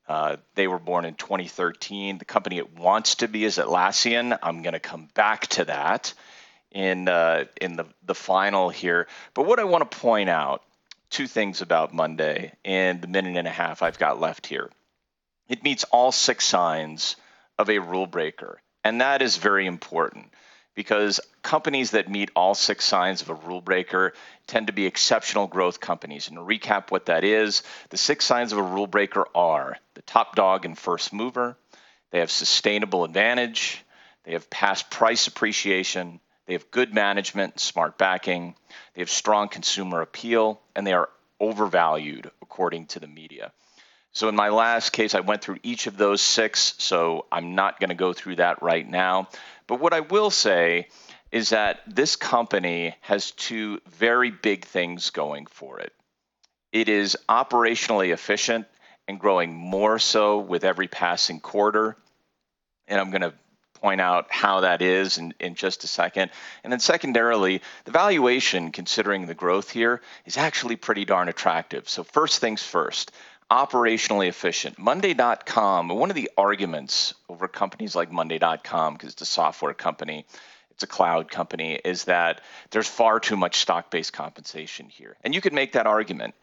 Uh, 0.07 0.37
they 0.55 0.67
were 0.67 0.79
born 0.79 1.05
in 1.05 1.15
2013. 1.15 2.17
The 2.17 2.25
company 2.25 2.57
it 2.57 2.77
wants 2.77 3.15
to 3.15 3.27
be 3.27 3.45
is 3.45 3.57
Atlassian. 3.57 4.37
I'm 4.43 4.61
going 4.61 4.73
to 4.73 4.79
come 4.79 5.09
back 5.13 5.47
to 5.47 5.65
that 5.65 6.13
in 6.71 7.07
uh, 7.07 7.45
in 7.61 7.75
the 7.75 7.85
the 8.05 8.15
final 8.15 8.69
here. 8.69 9.07
But 9.33 9.45
what 9.45 9.59
I 9.59 9.63
want 9.63 9.89
to 9.89 9.97
point 9.97 10.29
out 10.29 10.63
two 11.09 11.27
things 11.27 11.61
about 11.61 11.93
Monday 11.93 12.53
in 12.63 12.99
the 12.99 13.07
minute 13.07 13.37
and 13.37 13.47
a 13.47 13.51
half 13.51 13.81
I've 13.81 13.99
got 13.99 14.19
left 14.19 14.47
here. 14.47 14.69
It 15.47 15.63
meets 15.63 15.83
all 15.85 16.11
six 16.11 16.45
signs 16.45 17.15
of 17.59 17.69
a 17.69 17.79
rule 17.79 18.07
breaker, 18.07 18.61
and 18.83 19.01
that 19.01 19.21
is 19.21 19.37
very 19.37 19.67
important 19.67 20.33
because 20.75 21.19
companies 21.41 21.91
that 21.91 22.09
meet 22.09 22.31
all 22.35 22.55
six 22.55 22.85
signs 22.85 23.21
of 23.21 23.29
a 23.29 23.35
rule 23.35 23.61
breaker 23.61 24.13
tend 24.47 24.67
to 24.67 24.73
be 24.73 24.85
exceptional 24.85 25.47
growth 25.47 25.79
companies. 25.79 26.27
And 26.27 26.37
to 26.37 26.41
recap 26.41 26.91
what 26.91 27.07
that 27.07 27.23
is, 27.23 27.63
the 27.89 27.97
six 27.97 28.25
signs 28.25 28.51
of 28.51 28.57
a 28.57 28.63
rule 28.63 28.87
breaker 28.87 29.27
are 29.35 29.77
the 29.93 30.01
top 30.03 30.35
dog 30.35 30.65
and 30.65 30.77
first 30.77 31.13
mover, 31.13 31.57
they 32.11 32.19
have 32.19 32.31
sustainable 32.31 33.03
advantage, 33.03 33.83
they 34.23 34.33
have 34.33 34.49
past 34.49 34.89
price 34.89 35.27
appreciation, 35.27 36.19
they 36.45 36.53
have 36.53 36.71
good 36.71 36.93
management 36.93 37.59
smart 37.59 37.97
backing, 37.97 38.55
they 38.93 39.01
have 39.01 39.09
strong 39.09 39.49
consumer 39.49 40.01
appeal, 40.01 40.61
and 40.75 40.85
they 40.85 40.93
are 40.93 41.09
overvalued 41.39 42.29
according 42.41 42.87
to 42.87 42.99
the 42.99 43.07
media. 43.07 43.51
So, 44.15 44.29
in 44.29 44.35
my 44.35 44.49
last 44.49 44.91
case, 44.91 45.15
I 45.15 45.21
went 45.21 45.41
through 45.41 45.57
each 45.63 45.87
of 45.87 45.97
those 45.97 46.21
six, 46.21 46.75
so 46.77 47.25
I'm 47.31 47.55
not 47.55 47.79
going 47.79 47.89
to 47.89 47.95
go 47.95 48.13
through 48.13 48.35
that 48.35 48.61
right 48.61 48.87
now. 48.87 49.27
But 49.67 49.79
what 49.79 49.93
I 49.93 50.01
will 50.01 50.29
say 50.29 50.87
is 51.31 51.49
that 51.49 51.79
this 51.87 52.15
company 52.15 52.95
has 53.01 53.31
two 53.31 53.79
very 53.87 54.29
big 54.29 54.65
things 54.65 55.09
going 55.09 55.47
for 55.47 55.79
it. 55.79 55.93
It 56.71 56.89
is 56.89 57.17
operationally 57.29 58.13
efficient 58.13 58.67
and 59.07 59.19
growing 59.19 59.53
more 59.53 59.99
so 59.99 60.39
with 60.39 60.63
every 60.63 60.87
passing 60.87 61.39
quarter. 61.39 61.97
And 62.87 62.99
I'm 62.99 63.11
going 63.11 63.21
to 63.21 63.33
point 63.83 63.99
out 63.99 64.27
how 64.29 64.61
that 64.61 64.81
is 64.81 65.17
in, 65.17 65.33
in 65.39 65.55
just 65.55 65.83
a 65.83 65.87
second. 65.87 66.31
And 66.63 66.71
then, 66.71 66.79
secondarily, 66.79 67.61
the 67.83 67.91
valuation, 67.91 68.71
considering 68.71 69.25
the 69.25 69.33
growth 69.33 69.69
here, 69.69 70.01
is 70.25 70.37
actually 70.37 70.77
pretty 70.77 71.03
darn 71.03 71.27
attractive. 71.27 71.89
So, 71.89 72.03
first 72.03 72.39
things 72.39 72.63
first 72.63 73.11
operationally 73.53 74.27
efficient. 74.27 74.79
Monday.com, 74.79 75.89
one 75.89 76.09
of 76.09 76.15
the 76.15 76.31
arguments 76.35 77.13
over 77.29 77.47
companies 77.47 77.95
like 77.95 78.11
Monday.com, 78.11 78.93
because 78.93 79.13
it's 79.13 79.21
a 79.21 79.25
software 79.25 79.75
company, 79.75 80.25
it's 80.71 80.81
a 80.81 80.87
cloud 80.87 81.29
company, 81.29 81.79
is 81.85 82.05
that 82.05 82.41
there's 82.71 82.87
far 82.87 83.19
too 83.19 83.37
much 83.37 83.57
stock 83.57 83.91
based 83.91 84.11
compensation 84.11 84.89
here. 84.89 85.15
And 85.23 85.35
you 85.35 85.41
could 85.41 85.53
make 85.53 85.73
that 85.73 85.85
argument, 85.85 86.33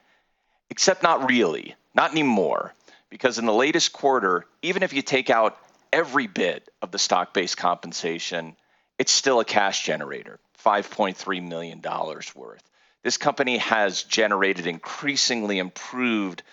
except 0.70 1.02
not 1.02 1.28
really, 1.28 1.74
not 1.96 2.12
anymore. 2.12 2.74
Because 3.10 3.40
in 3.40 3.44
the 3.44 3.52
latest 3.52 3.92
quarter, 3.92 4.46
even 4.62 4.84
if 4.84 4.92
you 4.92 5.02
take 5.02 5.30
out 5.30 5.58
every 5.92 6.28
bit 6.28 6.68
of 6.80 6.92
the 6.92 6.98
stock 7.00 7.34
based 7.34 7.56
compensation, 7.56 8.54
it's 9.00 9.10
still 9.10 9.40
a 9.40 9.44
cash 9.44 9.84
generator, 9.84 10.38
$5.3 10.64 11.48
million 11.48 11.82
worth. 11.82 12.62
This 13.02 13.16
company 13.16 13.56
has 13.56 14.04
generated 14.04 14.68
increasingly 14.68 15.58
improved 15.58 16.44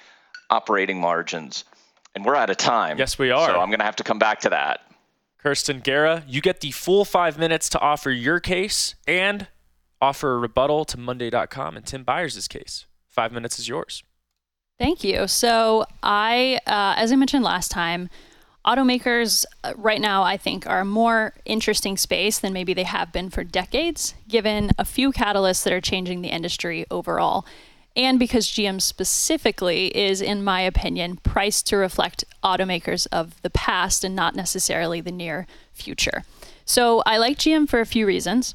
operating 0.49 0.99
margins. 0.99 1.63
And 2.15 2.25
we're 2.25 2.35
out 2.35 2.49
of 2.49 2.57
time. 2.57 2.97
Yes, 2.97 3.19
we 3.19 3.31
are. 3.31 3.47
So 3.47 3.59
I'm 3.59 3.69
going 3.69 3.79
to 3.79 3.85
have 3.85 3.97
to 3.97 4.03
come 4.03 4.19
back 4.19 4.39
to 4.41 4.49
that. 4.49 4.81
Kirsten 5.37 5.79
Guerra, 5.79 6.23
you 6.27 6.41
get 6.41 6.61
the 6.61 6.71
full 6.71 7.05
five 7.05 7.37
minutes 7.37 7.69
to 7.69 7.79
offer 7.79 8.09
your 8.09 8.39
case 8.39 8.95
and 9.07 9.47
offer 10.01 10.33
a 10.33 10.37
rebuttal 10.37 10.83
to 10.85 10.97
Monday.com 10.97 11.77
and 11.77 11.85
Tim 11.85 12.03
Beyers' 12.03 12.47
case. 12.47 12.85
Five 13.07 13.31
minutes 13.31 13.59
is 13.59 13.67
yours. 13.67 14.03
Thank 14.79 15.03
you. 15.03 15.27
So, 15.27 15.85
I, 16.03 16.59
uh, 16.67 16.93
as 16.97 17.11
I 17.11 17.15
mentioned 17.15 17.43
last 17.43 17.71
time, 17.71 18.09
automakers 18.65 19.45
uh, 19.63 19.73
right 19.75 19.99
now, 19.99 20.21
I 20.23 20.37
think, 20.37 20.67
are 20.67 20.81
a 20.81 20.85
more 20.85 21.33
interesting 21.45 21.97
space 21.97 22.37
than 22.37 22.53
maybe 22.53 22.73
they 22.73 22.83
have 22.83 23.11
been 23.11 23.29
for 23.29 23.43
decades, 23.43 24.13
given 24.27 24.69
a 24.77 24.85
few 24.85 25.11
catalysts 25.11 25.63
that 25.63 25.73
are 25.73 25.81
changing 25.81 26.21
the 26.21 26.29
industry 26.29 26.85
overall 26.91 27.45
and 27.97 28.19
because 28.19 28.47
GM 28.47 28.79
specifically 28.79 29.87
is, 29.97 30.21
in 30.21 30.43
my 30.43 30.61
opinion, 30.61 31.17
priced 31.17 31.65
to 31.67 31.77
reflect 31.77 32.23
automakers 32.43 33.07
of 33.11 33.41
the 33.41 33.49
past 33.49 34.03
and 34.03 34.15
not 34.15 34.35
necessarily 34.35 35.01
the 35.01 35.11
near 35.11 35.47
future. 35.73 36.23
So 36.63 37.01
I 37.07 37.17
like 37.17 37.37
GM 37.37 37.67
for 37.67 37.79
a 37.79 37.85
few 37.85 38.05
reasons 38.05 38.53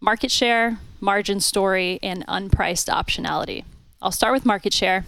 market 0.00 0.30
share, 0.30 0.78
margin 1.00 1.40
story, 1.40 1.98
and 2.02 2.24
unpriced 2.28 2.88
optionality. 2.88 3.64
I'll 4.00 4.12
start 4.12 4.32
with 4.32 4.46
market 4.46 4.72
share. 4.72 5.04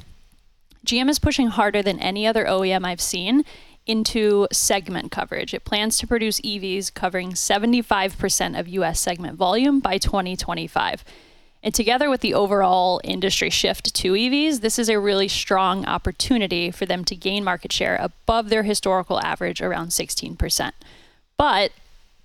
GM 0.85 1.08
is 1.08 1.18
pushing 1.18 1.49
harder 1.49 1.82
than 1.82 2.00
any 2.00 2.26
other 2.26 2.47
OEM 2.47 2.85
I've 2.85 3.00
seen 3.00 3.44
into 3.87 4.49
segment 4.50 5.12
coverage. 5.12 5.54
It 5.54 5.64
plans 5.64 5.99
to 5.99 6.06
produce 6.06 6.40
EVs 6.40 6.92
covering 6.92 7.32
75% 7.32 8.58
of 8.58 8.66
US 8.68 8.99
segment 8.99 9.37
volume 9.37 9.78
by 9.78 9.99
2025. 9.99 11.04
And 11.62 11.74
together 11.74 12.08
with 12.08 12.20
the 12.20 12.34
overall 12.34 13.00
industry 13.02 13.50
shift 13.50 13.94
to 13.94 14.12
EVs, 14.12 14.60
this 14.60 14.78
is 14.78 14.88
a 14.88 15.00
really 15.00 15.28
strong 15.28 15.84
opportunity 15.86 16.70
for 16.70 16.86
them 16.86 17.04
to 17.06 17.16
gain 17.16 17.42
market 17.42 17.72
share 17.72 17.96
above 17.96 18.48
their 18.48 18.62
historical 18.62 19.20
average 19.20 19.60
around 19.60 19.88
16%. 19.88 20.72
But 21.36 21.72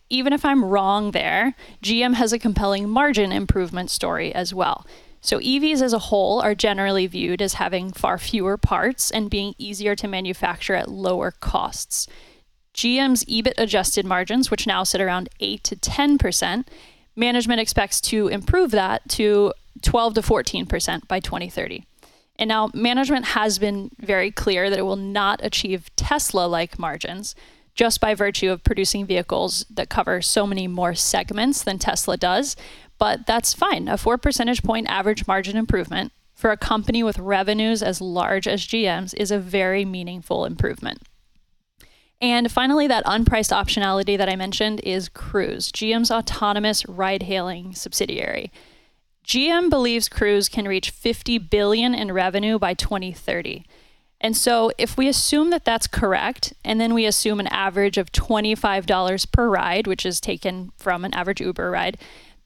even 0.09 0.33
if 0.33 0.45
I'm 0.45 0.63
wrong 0.63 1.11
there, 1.11 1.55
GM 1.81 2.13
has 2.13 2.31
a 2.31 2.39
compelling 2.39 2.87
margin 2.87 3.31
improvement 3.31 3.89
story 3.89 4.33
as 4.33 4.53
well. 4.53 4.85
So 5.21 5.39
EVs 5.39 5.81
as 5.81 5.93
a 5.93 5.99
whole 5.99 6.41
are 6.41 6.53
generally 6.53 7.07
viewed 7.07 7.41
as 7.41 7.53
having 7.53 7.91
far 7.91 8.17
fewer 8.17 8.57
parts 8.57 9.09
and 9.09 9.29
being 9.29 9.55
easier 9.57 9.95
to 9.95 10.07
manufacture 10.07 10.75
at 10.75 10.91
lower 10.91 11.31
costs. 11.31 12.07
GM's 12.73 13.23
EBIT 13.25 13.53
adjusted 13.57 14.05
margins, 14.05 14.51
which 14.51 14.67
now 14.67 14.83
sit 14.83 14.99
around 14.99 15.29
8 15.39 15.63
to 15.63 15.75
10%, 15.75 16.65
management 17.15 17.62
expects 17.62 18.01
to 18.01 18.27
improve 18.27 18.72
that 18.72 19.08
to 19.10 19.53
12 19.82 20.15
to 20.15 20.22
14% 20.22 21.08
by 21.08 21.20
2030. 21.20 21.86
And 22.38 22.48
now 22.48 22.70
management 22.74 23.25
has 23.25 23.60
been 23.60 23.91
very 24.00 24.32
clear 24.32 24.70
that 24.70 24.79
it 24.79 24.84
will 24.84 24.96
not 24.96 25.39
achieve 25.43 25.96
Tesla 25.96 26.48
like 26.48 26.79
margins 26.79 27.36
just 27.75 28.00
by 28.00 28.13
virtue 28.13 28.51
of 28.51 28.63
producing 28.63 29.05
vehicles 29.05 29.65
that 29.70 29.89
cover 29.89 30.22
so 30.22 30.46
many 30.46 30.67
more 30.67 30.93
segments 30.93 31.63
than 31.63 31.79
Tesla 31.79 32.17
does. 32.17 32.55
But 33.00 33.25
that's 33.25 33.53
fine. 33.53 33.88
A 33.88 33.98
four 33.98 34.17
percentage 34.17 34.63
point 34.63 34.88
average 34.88 35.27
margin 35.27 35.58
improvement 35.58 36.12
for 36.36 36.51
a 36.51 36.58
company 36.58 37.03
with 37.03 37.20
revenues 37.20 37.82
as 37.82 38.01
large 38.01 38.48
as 38.48 38.65
GM's 38.65 39.13
is 39.13 39.32
a 39.32 39.39
very 39.39 39.86
meaningful 39.86 40.46
improvement. 40.46 41.01
And 42.24 42.50
finally, 42.50 42.88
that 42.88 43.03
unpriced 43.03 43.51
optionality 43.51 44.18
that 44.18 44.30
I 44.30 44.38
mentioned 44.38 44.80
is 44.86 45.10
Cruise, 45.10 45.70
GM's 45.74 46.10
autonomous 46.10 46.86
ride 46.88 47.24
hailing 47.24 47.75
subsidiary. 47.75 48.50
GM 49.27 49.70
believes 49.70 50.08
Cruise 50.08 50.48
can 50.48 50.65
reach 50.65 50.89
50 50.89 51.38
billion 51.38 51.94
in 51.94 52.13
revenue 52.13 52.58
by 52.58 52.75
2030. 52.75 53.65
And 54.22 54.38
so 54.38 54.72
if 54.77 54.96
we 54.96 55.10
assume 55.10 55.50
that 55.50 55.65
that's 55.65 55.86
correct, 55.86 56.53
and 56.63 56.80
then 56.80 56.94
we 56.94 57.06
assume 57.06 57.42
an 57.42 57.48
average 57.48 57.98
of 57.98 58.13
$25 58.13 59.32
per 59.34 59.50
ride, 59.50 59.86
which 59.86 60.06
is 60.06 60.22
taken 60.22 60.72
from 60.77 61.03
an 61.03 61.13
average 61.13 61.42
Uber 61.42 61.72
ride, 61.72 61.98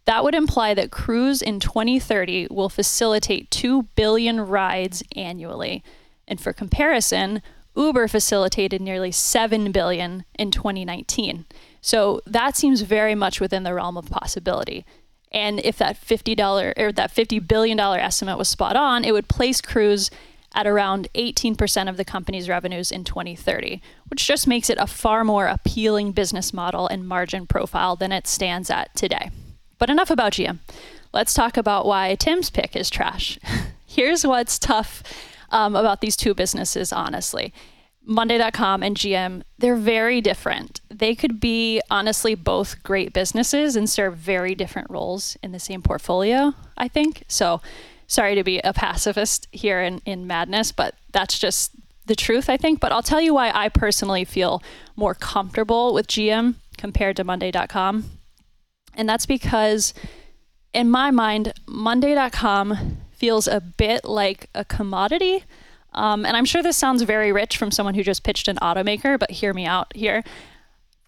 that 0.06 0.24
would 0.24 0.34
imply 0.34 0.74
that 0.74 0.90
Cruise 0.90 1.44
in 1.44 1.60
2030 1.60 2.48
will 2.50 2.70
facilitate 2.70 3.52
2 3.52 3.84
billion 3.94 4.42
rides 4.42 5.04
annually. 5.16 5.84
And 6.28 6.42
for 6.42 6.52
comparison, 6.52 7.44
Uber 7.78 8.08
facilitated 8.08 8.82
nearly 8.82 9.12
7 9.12 9.72
billion 9.72 10.26
in 10.38 10.52
2019. 10.52 11.46
So 11.80 12.22
that 12.26 12.58
seems 12.58 12.82
very 12.82 13.16
much 13.16 13.40
within 13.40 13.64
the 13.64 13.74
realm 13.74 13.98
of 13.98 14.10
possibility. 14.10 14.86
And 15.32 15.60
if 15.60 15.78
that 15.78 16.00
$50 16.02 16.74
or 16.78 16.92
that 16.92 17.14
$50 17.14 17.48
billion 17.48 17.80
estimate 17.80 18.38
was 18.38 18.48
spot 18.48 18.76
on, 18.76 19.06
it 19.06 19.12
would 19.12 19.28
place 19.28 19.62
Cruise 19.62 20.10
at 20.56 20.66
around 20.66 21.08
18% 21.14 21.90
of 21.90 21.98
the 21.98 22.06
company's 22.06 22.50
revenues 22.50 22.92
in 22.92 23.04
2030, 23.04 23.82
which 24.10 24.26
just 24.26 24.48
makes 24.48 24.70
it 24.70 24.78
a 24.80 24.88
far 24.88 25.24
more 25.24 25.46
appealing 25.48 26.14
business 26.14 26.54
model 26.54 26.88
and 26.88 27.08
margin 27.08 27.46
profile 27.46 27.96
than 27.96 28.12
it 28.12 28.26
stands 28.26 28.70
at 28.70 28.94
today. 28.96 29.30
But 29.78 29.90
enough 29.90 30.10
about 30.10 30.34
GM. 30.34 30.60
Let's 31.14 31.34
talk 31.34 31.58
about 31.58 31.86
why 31.86 32.16
Tim's 32.16 32.50
pick 32.50 32.76
is 32.76 32.90
trash. 32.90 33.38
Here's 33.86 34.26
what's 34.26 34.58
tough 34.58 35.04
um, 35.50 35.75
about 35.75 36.01
these 36.01 36.16
two 36.16 36.34
businesses, 36.34 36.92
honestly. 36.92 37.54
Monday.com 38.10 38.84
and 38.84 38.96
GM, 38.96 39.44
they're 39.58 39.75
very 39.75 40.22
different. 40.22 40.80
They 40.89 41.13
could 41.13 41.42
be 41.42 41.82
honestly 41.92 42.36
both 42.36 42.82
great 42.82 43.12
businesses 43.12 43.75
and 43.75 43.89
serve 43.89 44.16
very 44.16 44.56
different 44.56 44.89
roles 44.89 45.36
in 45.44 45.51
the 45.51 45.60
same 45.60 45.82
portfolio, 45.82 46.54
I 46.77 46.88
think. 46.88 47.24
So, 47.27 47.62
sorry 48.08 48.36
to 48.36 48.44
be 48.46 48.60
a 48.60 48.72
pacifist 48.72 49.48
here 49.51 49.82
in, 49.82 50.01
in 50.06 50.25
madness, 50.25 50.72
but 50.72 50.96
that's 51.12 51.38
just 51.38 51.72
the 52.06 52.16
truth, 52.16 52.50
I 52.50 52.56
think. 52.56 52.80
But 52.80 52.94
I'll 52.94 53.04
tell 53.04 53.20
you 53.20 53.34
why 53.34 53.51
I 53.54 53.68
personally 53.68 54.24
feel 54.24 54.63
more 54.96 55.13
comfortable 55.13 55.94
with 55.94 56.08
GM 56.08 56.56
compared 56.77 57.18
to 57.18 57.25
Monday.com. 57.25 58.06
And 58.96 59.10
that's 59.10 59.25
because, 59.25 59.94
in 60.74 60.89
my 60.89 61.12
mind, 61.12 61.54
Monday.com 61.68 62.98
feels 63.18 63.48
a 63.48 63.60
bit 63.60 64.06
like 64.06 64.50
a 64.56 64.64
commodity. 64.64 65.44
Um, 65.94 66.26
and 66.26 66.38
I'm 66.38 66.46
sure 66.46 66.62
this 66.62 66.78
sounds 66.78 67.02
very 67.02 67.32
rich 67.32 67.58
from 67.58 67.72
someone 67.72 67.96
who 67.96 68.04
just 68.04 68.24
pitched 68.24 68.48
an 68.48 68.58
automaker, 68.58 69.18
but 69.18 69.32
hear 69.32 69.54
me 69.54 69.66
out 69.66 69.96
here. 69.96 70.24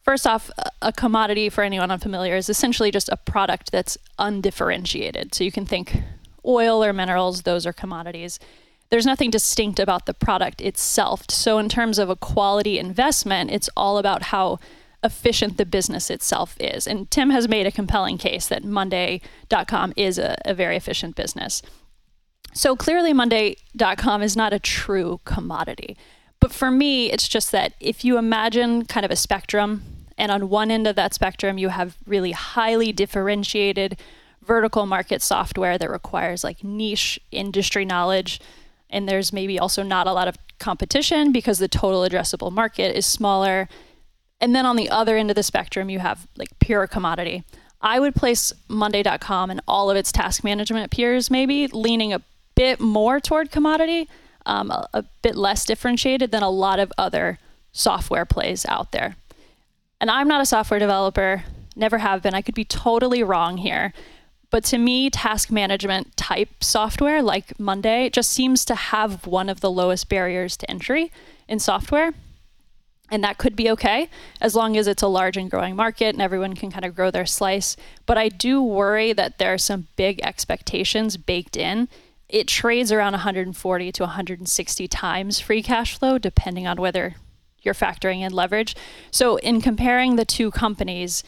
First 0.04 0.26
off, 0.26 0.50
a 0.82 0.92
commodity, 0.92 1.50
for 1.50 1.64
anyone 1.64 1.92
unfamiliar, 1.92 2.36
is 2.36 2.50
essentially 2.50 2.90
just 2.90 3.10
a 3.10 3.18
product 3.18 3.72
that's 3.72 3.98
undifferentiated. 4.18 5.36
So 5.36 5.44
you 5.44 5.52
can 5.52 5.66
think 5.66 6.02
oil 6.46 6.84
or 6.84 6.94
minerals, 6.94 7.44
those 7.44 7.66
are 7.66 7.74
commodities. 7.74 8.40
There's 8.90 9.06
nothing 9.06 9.30
distinct 9.30 9.80
about 9.80 10.08
the 10.08 10.16
product 10.16 10.62
itself. 10.62 11.26
So, 11.30 11.60
in 11.60 11.70
terms 11.70 12.00
of 12.00 12.10
a 12.10 12.16
quality 12.16 12.80
investment, 12.80 13.52
it's 13.52 13.70
all 13.78 14.00
about 14.00 14.24
how 14.24 14.58
efficient 15.04 15.58
the 15.58 15.66
business 15.66 16.10
itself 16.10 16.58
is. 16.60 16.88
And 16.88 17.10
Tim 17.12 17.30
has 17.30 17.48
made 17.48 17.68
a 17.68 17.72
compelling 17.72 18.18
case 18.18 18.48
that 18.48 18.64
Monday.com 18.64 19.94
is 19.96 20.18
a, 20.18 20.38
a 20.44 20.54
very 20.54 20.76
efficient 20.76 21.16
business. 21.16 21.62
So 22.54 22.76
clearly, 22.76 23.14
Monday.com 23.14 24.22
is 24.22 24.36
not 24.36 24.54
a 24.54 24.60
true 24.60 25.20
commodity. 25.26 25.98
But 26.40 26.52
for 26.52 26.72
me, 26.72 27.12
it's 27.12 27.28
just 27.28 27.52
that 27.52 27.74
if 27.80 28.04
you 28.04 28.18
imagine 28.18 28.86
kind 28.86 29.06
of 29.06 29.12
a 29.12 29.16
spectrum, 29.16 29.84
and 30.18 30.32
on 30.32 30.50
one 30.50 30.72
end 30.72 30.88
of 30.88 30.96
that 30.96 31.14
spectrum, 31.14 31.58
you 31.58 31.70
have 31.70 31.98
really 32.06 32.32
highly 32.32 32.92
differentiated 32.92 33.98
vertical 34.44 34.86
market 34.86 35.22
software 35.22 35.78
that 35.78 35.90
requires 35.90 36.44
like 36.44 36.64
niche 36.64 37.20
industry 37.32 37.86
knowledge. 37.86 38.42
And 38.90 39.08
there's 39.08 39.32
maybe 39.32 39.60
also 39.60 39.84
not 39.84 40.08
a 40.08 40.14
lot 40.14 40.28
of 40.28 40.38
competition 40.58 41.32
because 41.32 41.60
the 41.60 41.68
total 41.68 42.02
addressable 42.02 42.52
market 42.52 42.98
is 42.98 43.06
smaller. 43.06 43.70
And 44.42 44.56
then 44.56 44.66
on 44.66 44.76
the 44.76 44.90
other 44.90 45.18
end 45.18 45.30
of 45.30 45.36
the 45.36 45.44
spectrum, 45.44 45.90
you 45.90 46.00
have 46.00 46.28
like 46.38 46.50
pure 46.60 46.88
commodity. 46.88 47.44
I 47.82 48.00
would 48.00 48.16
place 48.16 48.52
Monday.com 48.68 49.50
and 49.50 49.62
all 49.68 49.90
of 49.90 49.96
its 49.96 50.12
task 50.12 50.44
management 50.44 50.92
peers 50.92 51.30
maybe 51.30 51.68
leaning 51.68 52.12
a 52.12 52.22
bit 52.60 52.82
more 52.82 53.22
toward 53.22 53.52
commodity, 53.52 54.10
um, 54.46 54.70
a, 54.70 54.86
a 54.94 55.04
bit 55.22 55.38
less 55.38 55.64
differentiated 55.64 56.30
than 56.30 56.44
a 56.44 56.50
lot 56.50 56.78
of 56.78 56.92
other 56.98 57.40
software 57.72 58.26
plays 58.26 58.66
out 58.66 58.92
there. 58.92 59.16
And 60.02 60.12
I'm 60.12 60.28
not 60.28 60.42
a 60.42 60.46
software 60.46 60.78
developer, 60.78 61.46
never 61.78 62.00
have 62.00 62.22
been. 62.22 62.34
I 62.34 62.42
could 62.42 62.56
be 62.56 62.66
totally 62.66 63.24
wrong 63.24 63.60
here. 63.60 63.94
But 64.50 64.66
to 64.66 64.78
me, 64.78 65.10
task 65.10 65.50
management 65.50 66.18
type 66.18 66.62
software 66.62 67.22
like 67.22 67.58
Monday 67.58 68.10
just 68.10 68.30
seems 68.30 68.66
to 68.66 68.76
have 68.76 69.26
one 69.26 69.48
of 69.48 69.62
the 69.62 69.72
lowest 69.72 70.10
barriers 70.10 70.58
to 70.58 70.70
entry 70.70 71.14
in 71.48 71.60
software. 71.60 72.12
And 73.10 73.24
that 73.24 73.38
could 73.38 73.56
be 73.56 73.72
okay 73.72 74.10
as 74.42 74.54
long 74.54 74.76
as 74.76 74.86
it's 74.86 75.02
a 75.02 75.08
large 75.08 75.38
and 75.38 75.50
growing 75.50 75.78
market 75.78 76.14
and 76.14 76.22
everyone 76.22 76.56
can 76.56 76.72
kind 76.72 76.84
of 76.84 76.94
grow 76.94 77.10
their 77.10 77.26
slice. 77.26 77.78
But 78.06 78.18
I 78.18 78.28
do 78.28 78.62
worry 78.62 79.14
that 79.14 79.38
there 79.38 79.54
are 79.54 79.58
some 79.58 79.88
big 79.96 80.20
expectations 80.24 81.16
baked 81.16 81.56
in. 81.56 81.88
It 82.30 82.48
trades 82.48 82.92
around 82.92 83.14
140 83.14 83.92
to 83.92 84.04
160 84.04 84.88
times 84.88 85.40
free 85.40 85.64
cash 85.64 85.98
flow, 85.98 86.18
depending 86.18 86.68
on 86.68 86.78
whether 86.78 87.16
you're 87.62 87.74
factoring 87.74 88.22
in 88.22 88.32
leverage. 88.32 88.76
So, 89.12 89.38
in 89.38 89.62
comparing 89.62 90.16
the 90.16 90.26
two 90.26 90.52
companies, 90.52 91.24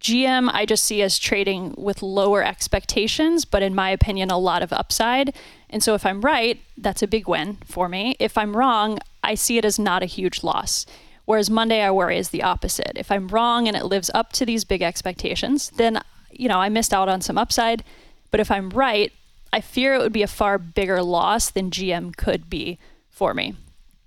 GM, 0.00 0.48
I 0.52 0.64
just 0.64 0.84
see 0.84 1.02
as 1.02 1.18
trading 1.18 1.74
with 1.76 2.02
lower 2.02 2.44
expectations, 2.44 3.44
but 3.44 3.62
in 3.62 3.74
my 3.74 3.90
opinion, 3.90 4.30
a 4.30 4.38
lot 4.38 4.62
of 4.62 4.72
upside. 4.72 5.34
And 5.68 5.82
so 5.82 5.94
if 5.94 6.06
I'm 6.06 6.20
right, 6.20 6.60
that's 6.76 7.02
a 7.02 7.08
big 7.08 7.26
win 7.26 7.58
for 7.64 7.88
me. 7.88 8.14
If 8.20 8.38
I'm 8.38 8.56
wrong, 8.56 9.00
I 9.24 9.34
see 9.34 9.58
it 9.58 9.64
as 9.64 9.78
not 9.78 10.02
a 10.02 10.06
huge 10.06 10.44
loss. 10.44 10.86
Whereas 11.24 11.50
Monday, 11.50 11.82
I 11.82 11.90
worry 11.90 12.16
is 12.16 12.30
the 12.30 12.42
opposite. 12.42 12.92
If 12.94 13.10
I'm 13.10 13.28
wrong 13.28 13.66
and 13.66 13.76
it 13.76 13.84
lives 13.84 14.10
up 14.14 14.32
to 14.34 14.46
these 14.46 14.64
big 14.64 14.82
expectations, 14.82 15.70
then, 15.70 16.00
you 16.30 16.48
know, 16.48 16.58
I 16.58 16.68
missed 16.68 16.94
out 16.94 17.08
on 17.08 17.20
some 17.20 17.36
upside. 17.36 17.84
But 18.30 18.40
if 18.40 18.50
I'm 18.50 18.70
right, 18.70 19.12
I 19.52 19.60
fear 19.60 19.94
it 19.94 19.98
would 19.98 20.12
be 20.12 20.22
a 20.22 20.28
far 20.28 20.58
bigger 20.58 21.02
loss 21.02 21.50
than 21.50 21.70
GM 21.70 22.16
could 22.16 22.50
be 22.50 22.78
for 23.08 23.34
me. 23.34 23.56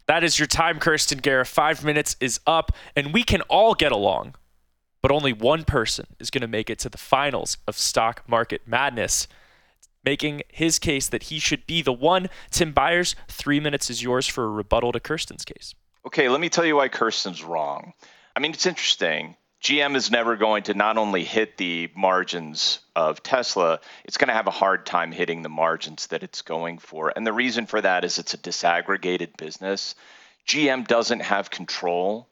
That 0.08 0.24
is 0.24 0.40
your 0.40 0.48
time, 0.48 0.80
Kirsten 0.80 1.20
Guerra. 1.20 1.46
Five 1.46 1.84
minutes 1.84 2.16
is 2.20 2.40
up, 2.46 2.72
and 2.96 3.14
we 3.14 3.24
can 3.24 3.42
all 3.44 3.74
get 3.74 3.92
along 3.92 4.36
but 5.02 5.12
only 5.12 5.34
one 5.34 5.64
person 5.64 6.06
is 6.20 6.30
going 6.30 6.42
to 6.42 6.48
make 6.48 6.70
it 6.70 6.80
to 6.80 6.90
the 6.90 6.98
finals 6.98 7.58
of 7.68 7.78
Stock 7.78 8.24
Market 8.28 8.62
Madness, 8.66 9.28
making 10.06 10.44
his 10.50 10.80
case 10.80 11.10
that 11.10 11.24
he 11.24 11.40
should 11.40 11.66
be 11.66 11.82
the 11.82 11.94
one. 11.94 12.30
Tim 12.52 12.72
Beyers, 12.72 13.16
three 13.28 13.60
minutes 13.60 13.90
is 13.90 14.04
yours 14.04 14.28
for 14.28 14.46
a 14.46 14.50
rebuttal 14.50 14.92
to 14.92 15.00
Kirsten's 15.00 15.46
case. 15.46 15.74
Okay, 16.06 16.30
let 16.30 16.42
me 16.42 16.50
tell 16.50 16.66
you 16.66 16.76
why 16.76 16.88
Kirsten's 16.88 17.44
wrong. 17.44 17.94
I 18.36 18.40
mean, 18.40 18.52
it's 18.52 18.66
interesting. 18.66 19.36
GM 19.62 19.96
is 19.96 20.10
never 20.10 20.38
going 20.38 20.64
to 20.64 20.74
not 20.74 20.98
only 20.98 21.24
hit 21.24 21.56
the 21.56 21.92
margins 21.96 22.80
of 22.96 23.22
Tesla, 23.22 23.80
it's 24.04 24.18
going 24.18 24.30
to 24.30 24.34
have 24.34 24.48
a 24.48 24.52
hard 24.52 24.88
time 24.88 25.12
hitting 25.12 25.44
the 25.44 25.50
margins 25.50 26.08
that 26.08 26.24
it's 26.24 26.42
going 26.42 26.80
for. 26.80 27.14
And 27.16 27.28
the 27.28 27.34
reason 27.34 27.68
for 27.68 27.80
that 27.80 28.04
is 28.04 28.18
it's 28.18 28.34
a 28.34 28.40
disaggregated 28.40 29.38
business. 29.38 29.94
GM 30.48 30.88
doesn't 30.88 31.20
have 31.20 31.52
control 31.52 32.28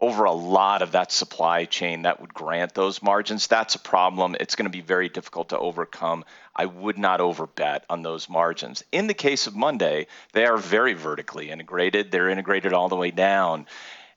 over 0.00 0.24
a 0.24 0.32
lot 0.32 0.82
of 0.82 0.90
that 0.92 1.12
supply 1.12 1.66
chain 1.66 2.02
that 2.02 2.20
would 2.20 2.34
grant 2.34 2.74
those 2.74 3.00
margins. 3.00 3.46
That's 3.46 3.76
a 3.76 3.78
problem. 3.78 4.34
It's 4.40 4.56
going 4.56 4.66
to 4.66 4.76
be 4.76 4.80
very 4.80 5.08
difficult 5.08 5.50
to 5.50 5.58
overcome. 5.60 6.24
I 6.56 6.66
would 6.66 6.98
not 6.98 7.20
overbet 7.20 7.82
on 7.88 8.02
those 8.02 8.28
margins. 8.28 8.82
In 8.90 9.06
the 9.06 9.14
case 9.14 9.46
of 9.46 9.54
Monday, 9.54 10.08
they 10.32 10.46
are 10.46 10.56
very 10.56 10.94
vertically 10.94 11.48
integrated. 11.48 12.10
They're 12.10 12.28
integrated 12.28 12.72
all 12.72 12.88
the 12.88 12.96
way 12.96 13.12
down. 13.12 13.66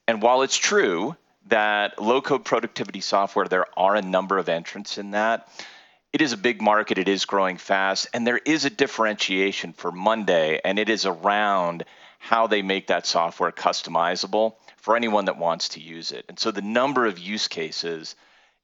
And 0.08 0.24
while 0.24 0.42
it's 0.42 0.58
true 0.58 1.16
that 1.48 2.02
low 2.02 2.22
code 2.22 2.46
productivity 2.46 3.02
software, 3.02 3.46
there 3.46 3.68
are 3.78 3.96
a 3.96 4.02
number 4.02 4.38
of 4.38 4.50
entrants 4.50 4.98
in 4.98 5.12
that. 5.12 5.48
It 6.14 6.22
is 6.22 6.34
a 6.34 6.38
big 6.38 6.62
market, 6.62 6.98
it 6.98 7.10
is 7.10 7.26
growing 7.26 7.58
fast, 7.58 8.08
and 8.14 8.26
there 8.26 8.40
is 8.46 8.64
a 8.64 8.70
differentiation 8.70 9.74
for 9.74 9.92
Monday, 9.92 10.62
and 10.64 10.80
it 10.80 10.90
is 10.90 11.06
around 11.06 11.84
how 12.20 12.48
they 12.48 12.62
make 12.62 12.88
that 12.88 13.06
software 13.06 13.52
customizable 13.52 14.56
for 14.78 14.96
anyone 14.96 15.26
that 15.26 15.38
wants 15.38 15.70
to 15.70 15.82
use 15.82 16.12
it. 16.12 16.26
And 16.30 16.40
so 16.40 16.52
the 16.52 16.62
number 16.62 17.06
of 17.06 17.20
use 17.20 17.48
cases, 17.48 18.16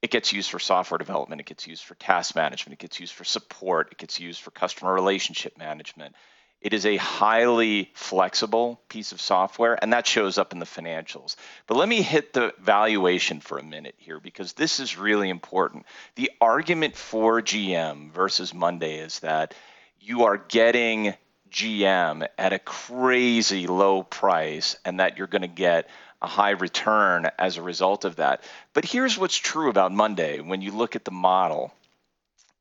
it 0.02 0.12
gets 0.12 0.34
used 0.34 0.50
for 0.50 0.60
software 0.60 0.98
development, 0.98 1.41
it 1.41 1.48
gets 1.48 1.67
used 1.67 1.84
for 1.84 1.96
task 1.96 2.36
management, 2.36 2.80
it 2.80 2.82
gets 2.82 3.00
used 3.00 3.13
for 3.13 3.24
support, 3.24 3.89
it 3.91 3.98
gets 3.98 4.20
used 4.20 4.41
for 4.41 4.52
customer 4.52 4.94
relationship 4.94 5.58
management. 5.58 6.15
It 6.62 6.74
is 6.74 6.86
a 6.86 6.97
highly 6.97 7.89
flexible 7.95 8.80
piece 8.88 9.12
of 9.12 9.19
software, 9.19 9.80
and 9.82 9.93
that 9.93 10.06
shows 10.06 10.38
up 10.38 10.54
in 10.54 10.60
the 10.60 10.65
financials. 10.65 11.36
But 11.65 11.78
let 11.78 11.89
me 11.89 12.04
hit 12.04 12.34
the 12.34 12.54
valuation 12.60 13.41
for 13.41 13.58
a 13.58 13.63
minute 13.63 13.95
here 13.97 14.19
because 14.19 14.54
this 14.54 14.80
is 14.80 14.95
really 14.95 15.30
important. 15.30 15.88
The 16.15 16.32
argument 16.39 16.95
for 16.95 17.41
GM 17.41 18.12
versus 18.12 18.54
Monday 18.54 19.00
is 19.00 19.19
that 19.21 19.56
you 20.00 20.26
are 20.26 20.38
getting 20.38 21.15
GM 21.50 22.28
at 22.38 22.54
a 22.54 22.60
crazy 22.60 23.65
low 23.65 24.04
price 24.04 24.78
and 24.86 25.00
that 25.00 25.17
you're 25.17 25.26
going 25.26 25.41
to 25.41 25.47
get 25.47 25.89
a 26.21 26.28
high 26.28 26.52
return 26.52 27.28
as 27.39 27.58
a 27.58 27.63
result 27.63 28.06
of 28.06 28.17
that. 28.17 28.43
But 28.74 28.86
here's 28.86 29.17
what's 29.17 29.36
true 29.36 29.69
about 29.69 29.91
Monday 29.91 30.39
when 30.39 30.62
you 30.62 30.71
look 30.71 30.95
at 30.95 31.06
the 31.06 31.12
model. 31.12 31.74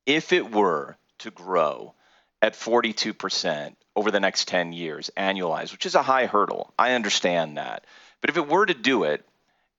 If 0.07 0.33
it 0.33 0.51
were 0.51 0.97
to 1.19 1.31
grow 1.31 1.95
at 2.41 2.55
42% 2.55 3.75
over 3.97 4.11
the 4.11 4.21
next 4.21 4.49
10 4.49 4.73
years, 4.73 5.11
annualized, 5.17 5.73
which 5.73 5.87
is 5.87 5.95
a 5.95 6.03
high 6.03 6.27
hurdle, 6.27 6.73
I 6.79 6.93
understand 6.93 7.57
that. 7.57 7.85
But 8.21 8.31
if 8.31 8.37
it 8.37 8.49
were 8.49 8.67
to 8.67 8.75
do 8.75 9.05
it, 9.05 9.25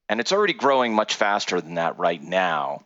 and 0.10 0.20
it's 0.20 0.34
already 0.34 0.54
growing 0.54 0.94
much 0.94 1.16
faster 1.16 1.62
than 1.62 1.76
that 1.76 1.98
right 1.98 2.22
now, 2.22 2.84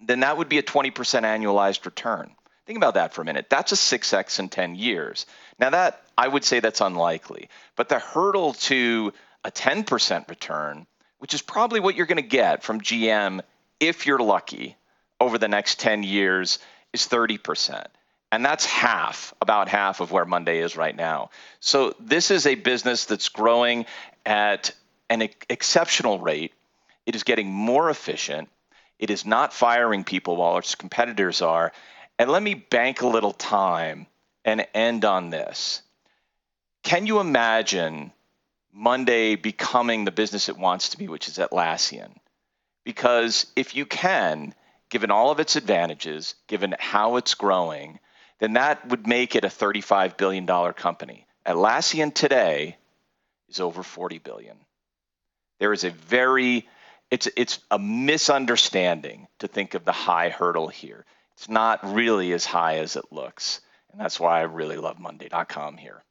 then 0.00 0.20
that 0.20 0.36
would 0.36 0.48
be 0.48 0.58
a 0.58 0.62
20% 0.62 0.92
annualized 0.92 1.84
return. 1.86 2.34
Think 2.66 2.76
about 2.76 2.94
that 2.94 3.14
for 3.14 3.22
a 3.22 3.24
minute. 3.24 3.46
That's 3.48 3.72
a 3.72 3.74
6x 3.74 4.38
in 4.38 4.48
10 4.48 4.74
years. 4.74 5.26
Now, 5.58 5.70
that 5.70 6.02
I 6.16 6.28
would 6.28 6.44
say 6.44 6.60
that's 6.60 6.80
unlikely, 6.80 7.48
but 7.74 7.88
the 7.88 7.98
hurdle 7.98 8.52
to 8.54 9.12
a 9.44 9.50
10% 9.50 10.28
return, 10.28 10.86
which 11.18 11.34
is 11.34 11.42
probably 11.42 11.80
what 11.80 11.96
you're 11.96 12.06
going 12.06 12.16
to 12.16 12.22
get 12.22 12.62
from 12.62 12.80
GM 12.80 13.40
if 13.80 14.06
you're 14.06 14.18
lucky 14.18 14.76
over 15.18 15.38
the 15.38 15.48
next 15.48 15.80
10 15.80 16.02
years, 16.02 16.58
is 16.92 17.06
30%. 17.06 17.86
And 18.32 18.44
that's 18.44 18.64
half, 18.64 19.34
about 19.40 19.68
half 19.68 20.00
of 20.00 20.12
where 20.12 20.24
Monday 20.24 20.60
is 20.60 20.76
right 20.76 20.94
now. 20.94 21.30
So 21.58 21.94
this 21.98 22.30
is 22.30 22.46
a 22.46 22.54
business 22.54 23.06
that's 23.06 23.28
growing 23.28 23.86
at 24.24 24.72
an 25.08 25.28
exceptional 25.48 26.20
rate. 26.20 26.52
It 27.06 27.16
is 27.16 27.24
getting 27.24 27.50
more 27.50 27.90
efficient. 27.90 28.48
It 28.98 29.10
is 29.10 29.26
not 29.26 29.52
firing 29.52 30.04
people 30.04 30.36
while 30.36 30.58
its 30.58 30.76
competitors 30.76 31.42
are. 31.42 31.72
And 32.18 32.30
let 32.30 32.42
me 32.42 32.54
bank 32.54 33.02
a 33.02 33.08
little 33.08 33.32
time 33.32 34.06
and 34.44 34.66
end 34.74 35.04
on 35.04 35.30
this. 35.30 35.82
Can 36.82 37.06
you 37.06 37.18
imagine 37.18 38.12
Monday 38.72 39.34
becoming 39.34 40.04
the 40.04 40.12
business 40.12 40.48
it 40.48 40.56
wants 40.56 40.90
to 40.90 40.98
be, 40.98 41.08
which 41.08 41.28
is 41.28 41.38
Atlassian. 41.38 42.10
Because 42.84 43.46
if 43.56 43.74
you 43.74 43.84
can, 43.84 44.54
given 44.88 45.10
all 45.10 45.30
of 45.30 45.40
its 45.40 45.56
advantages, 45.56 46.34
given 46.46 46.74
how 46.78 47.16
it's 47.16 47.34
growing, 47.34 47.98
then 48.40 48.54
that 48.54 48.88
would 48.88 49.06
make 49.06 49.36
it 49.36 49.44
a 49.44 49.48
$35 49.48 50.16
billion 50.16 50.46
company. 50.72 51.26
Atlassian 51.46 52.12
today 52.12 52.76
is 53.48 53.60
over 53.60 53.82
40 53.82 54.18
billion. 54.18 54.56
There 55.58 55.72
is 55.72 55.84
a 55.84 55.90
very 55.90 56.66
it's 57.10 57.28
it's 57.36 57.58
a 57.70 57.78
misunderstanding 57.78 59.26
to 59.40 59.48
think 59.48 59.74
of 59.74 59.84
the 59.84 59.92
high 59.92 60.28
hurdle 60.28 60.68
here. 60.68 61.04
It's 61.34 61.48
not 61.48 61.80
really 61.94 62.32
as 62.32 62.44
high 62.44 62.78
as 62.78 62.96
it 62.96 63.04
looks. 63.10 63.60
And 63.92 64.00
that's 64.00 64.20
why 64.20 64.38
I 64.38 64.42
really 64.42 64.76
love 64.76 64.98
Monday.com 64.98 65.76
here. 65.76 66.04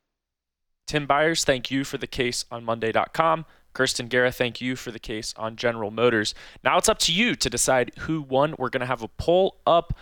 Tim 0.85 1.05
Beyers, 1.05 1.45
thank 1.45 1.71
you 1.71 1.83
for 1.83 1.97
the 1.97 2.07
case 2.07 2.45
on 2.51 2.65
Monday.com. 2.65 3.45
Kirsten 3.73 4.07
Guerra, 4.07 4.31
thank 4.31 4.59
you 4.59 4.75
for 4.75 4.91
the 4.91 4.99
case 4.99 5.33
on 5.37 5.55
General 5.55 5.91
Motors. 5.91 6.35
Now 6.63 6.77
it's 6.77 6.89
up 6.89 6.99
to 6.99 7.13
you 7.13 7.35
to 7.35 7.49
decide 7.49 7.91
who 7.99 8.21
won. 8.21 8.55
We're 8.57 8.69
going 8.69 8.81
to 8.81 8.87
have 8.87 9.03
a 9.03 9.07
poll 9.07 9.57
up 9.65 9.93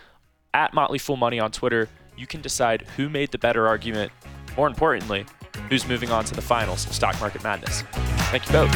at 0.54 0.74
Motley 0.74 0.98
Fool 0.98 1.18
Money 1.18 1.40
on 1.40 1.52
Twitter 1.52 1.90
you 2.18 2.28
can 2.28 2.42
decide 2.42 2.82
who 2.98 3.08
made 3.08 3.32
the 3.32 3.38
better 3.38 3.68
argument, 3.68 4.12
more 4.58 4.68
importantly, 4.68 5.26
who's 5.70 5.88
moving 5.88 6.12
on 6.12 6.26
to 6.26 6.34
the 6.34 6.42
finals 6.42 6.86
of 6.86 6.94
Stock 6.94 7.20
Market 7.20 7.44
Madness. 7.44 7.84
Thank 8.32 8.46
you 8.48 8.52
both. 8.52 8.74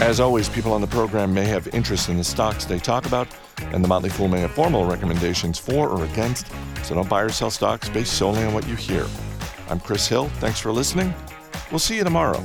As 0.00 0.20
always, 0.20 0.48
people 0.48 0.72
on 0.72 0.80
the 0.80 0.86
program 0.86 1.32
may 1.32 1.44
have 1.46 1.66
interest 1.68 2.08
in 2.08 2.16
the 2.16 2.24
stocks 2.24 2.64
they 2.64 2.78
talk 2.78 3.06
about, 3.06 3.26
and 3.58 3.82
the 3.82 3.88
Motley 3.88 4.10
Fool 4.10 4.28
may 4.28 4.40
have 4.40 4.52
formal 4.52 4.84
recommendations 4.84 5.58
for 5.58 5.88
or 5.88 6.04
against, 6.04 6.46
so 6.84 6.94
don't 6.94 7.08
buy 7.08 7.22
or 7.22 7.30
sell 7.30 7.50
stocks 7.50 7.88
based 7.88 8.12
solely 8.12 8.44
on 8.44 8.52
what 8.52 8.68
you 8.68 8.76
hear. 8.76 9.06
I'm 9.68 9.80
Chris 9.80 10.06
Hill. 10.06 10.28
Thanks 10.38 10.60
for 10.60 10.70
listening. 10.70 11.14
We'll 11.70 11.78
see 11.80 11.96
you 11.96 12.04
tomorrow. 12.04 12.40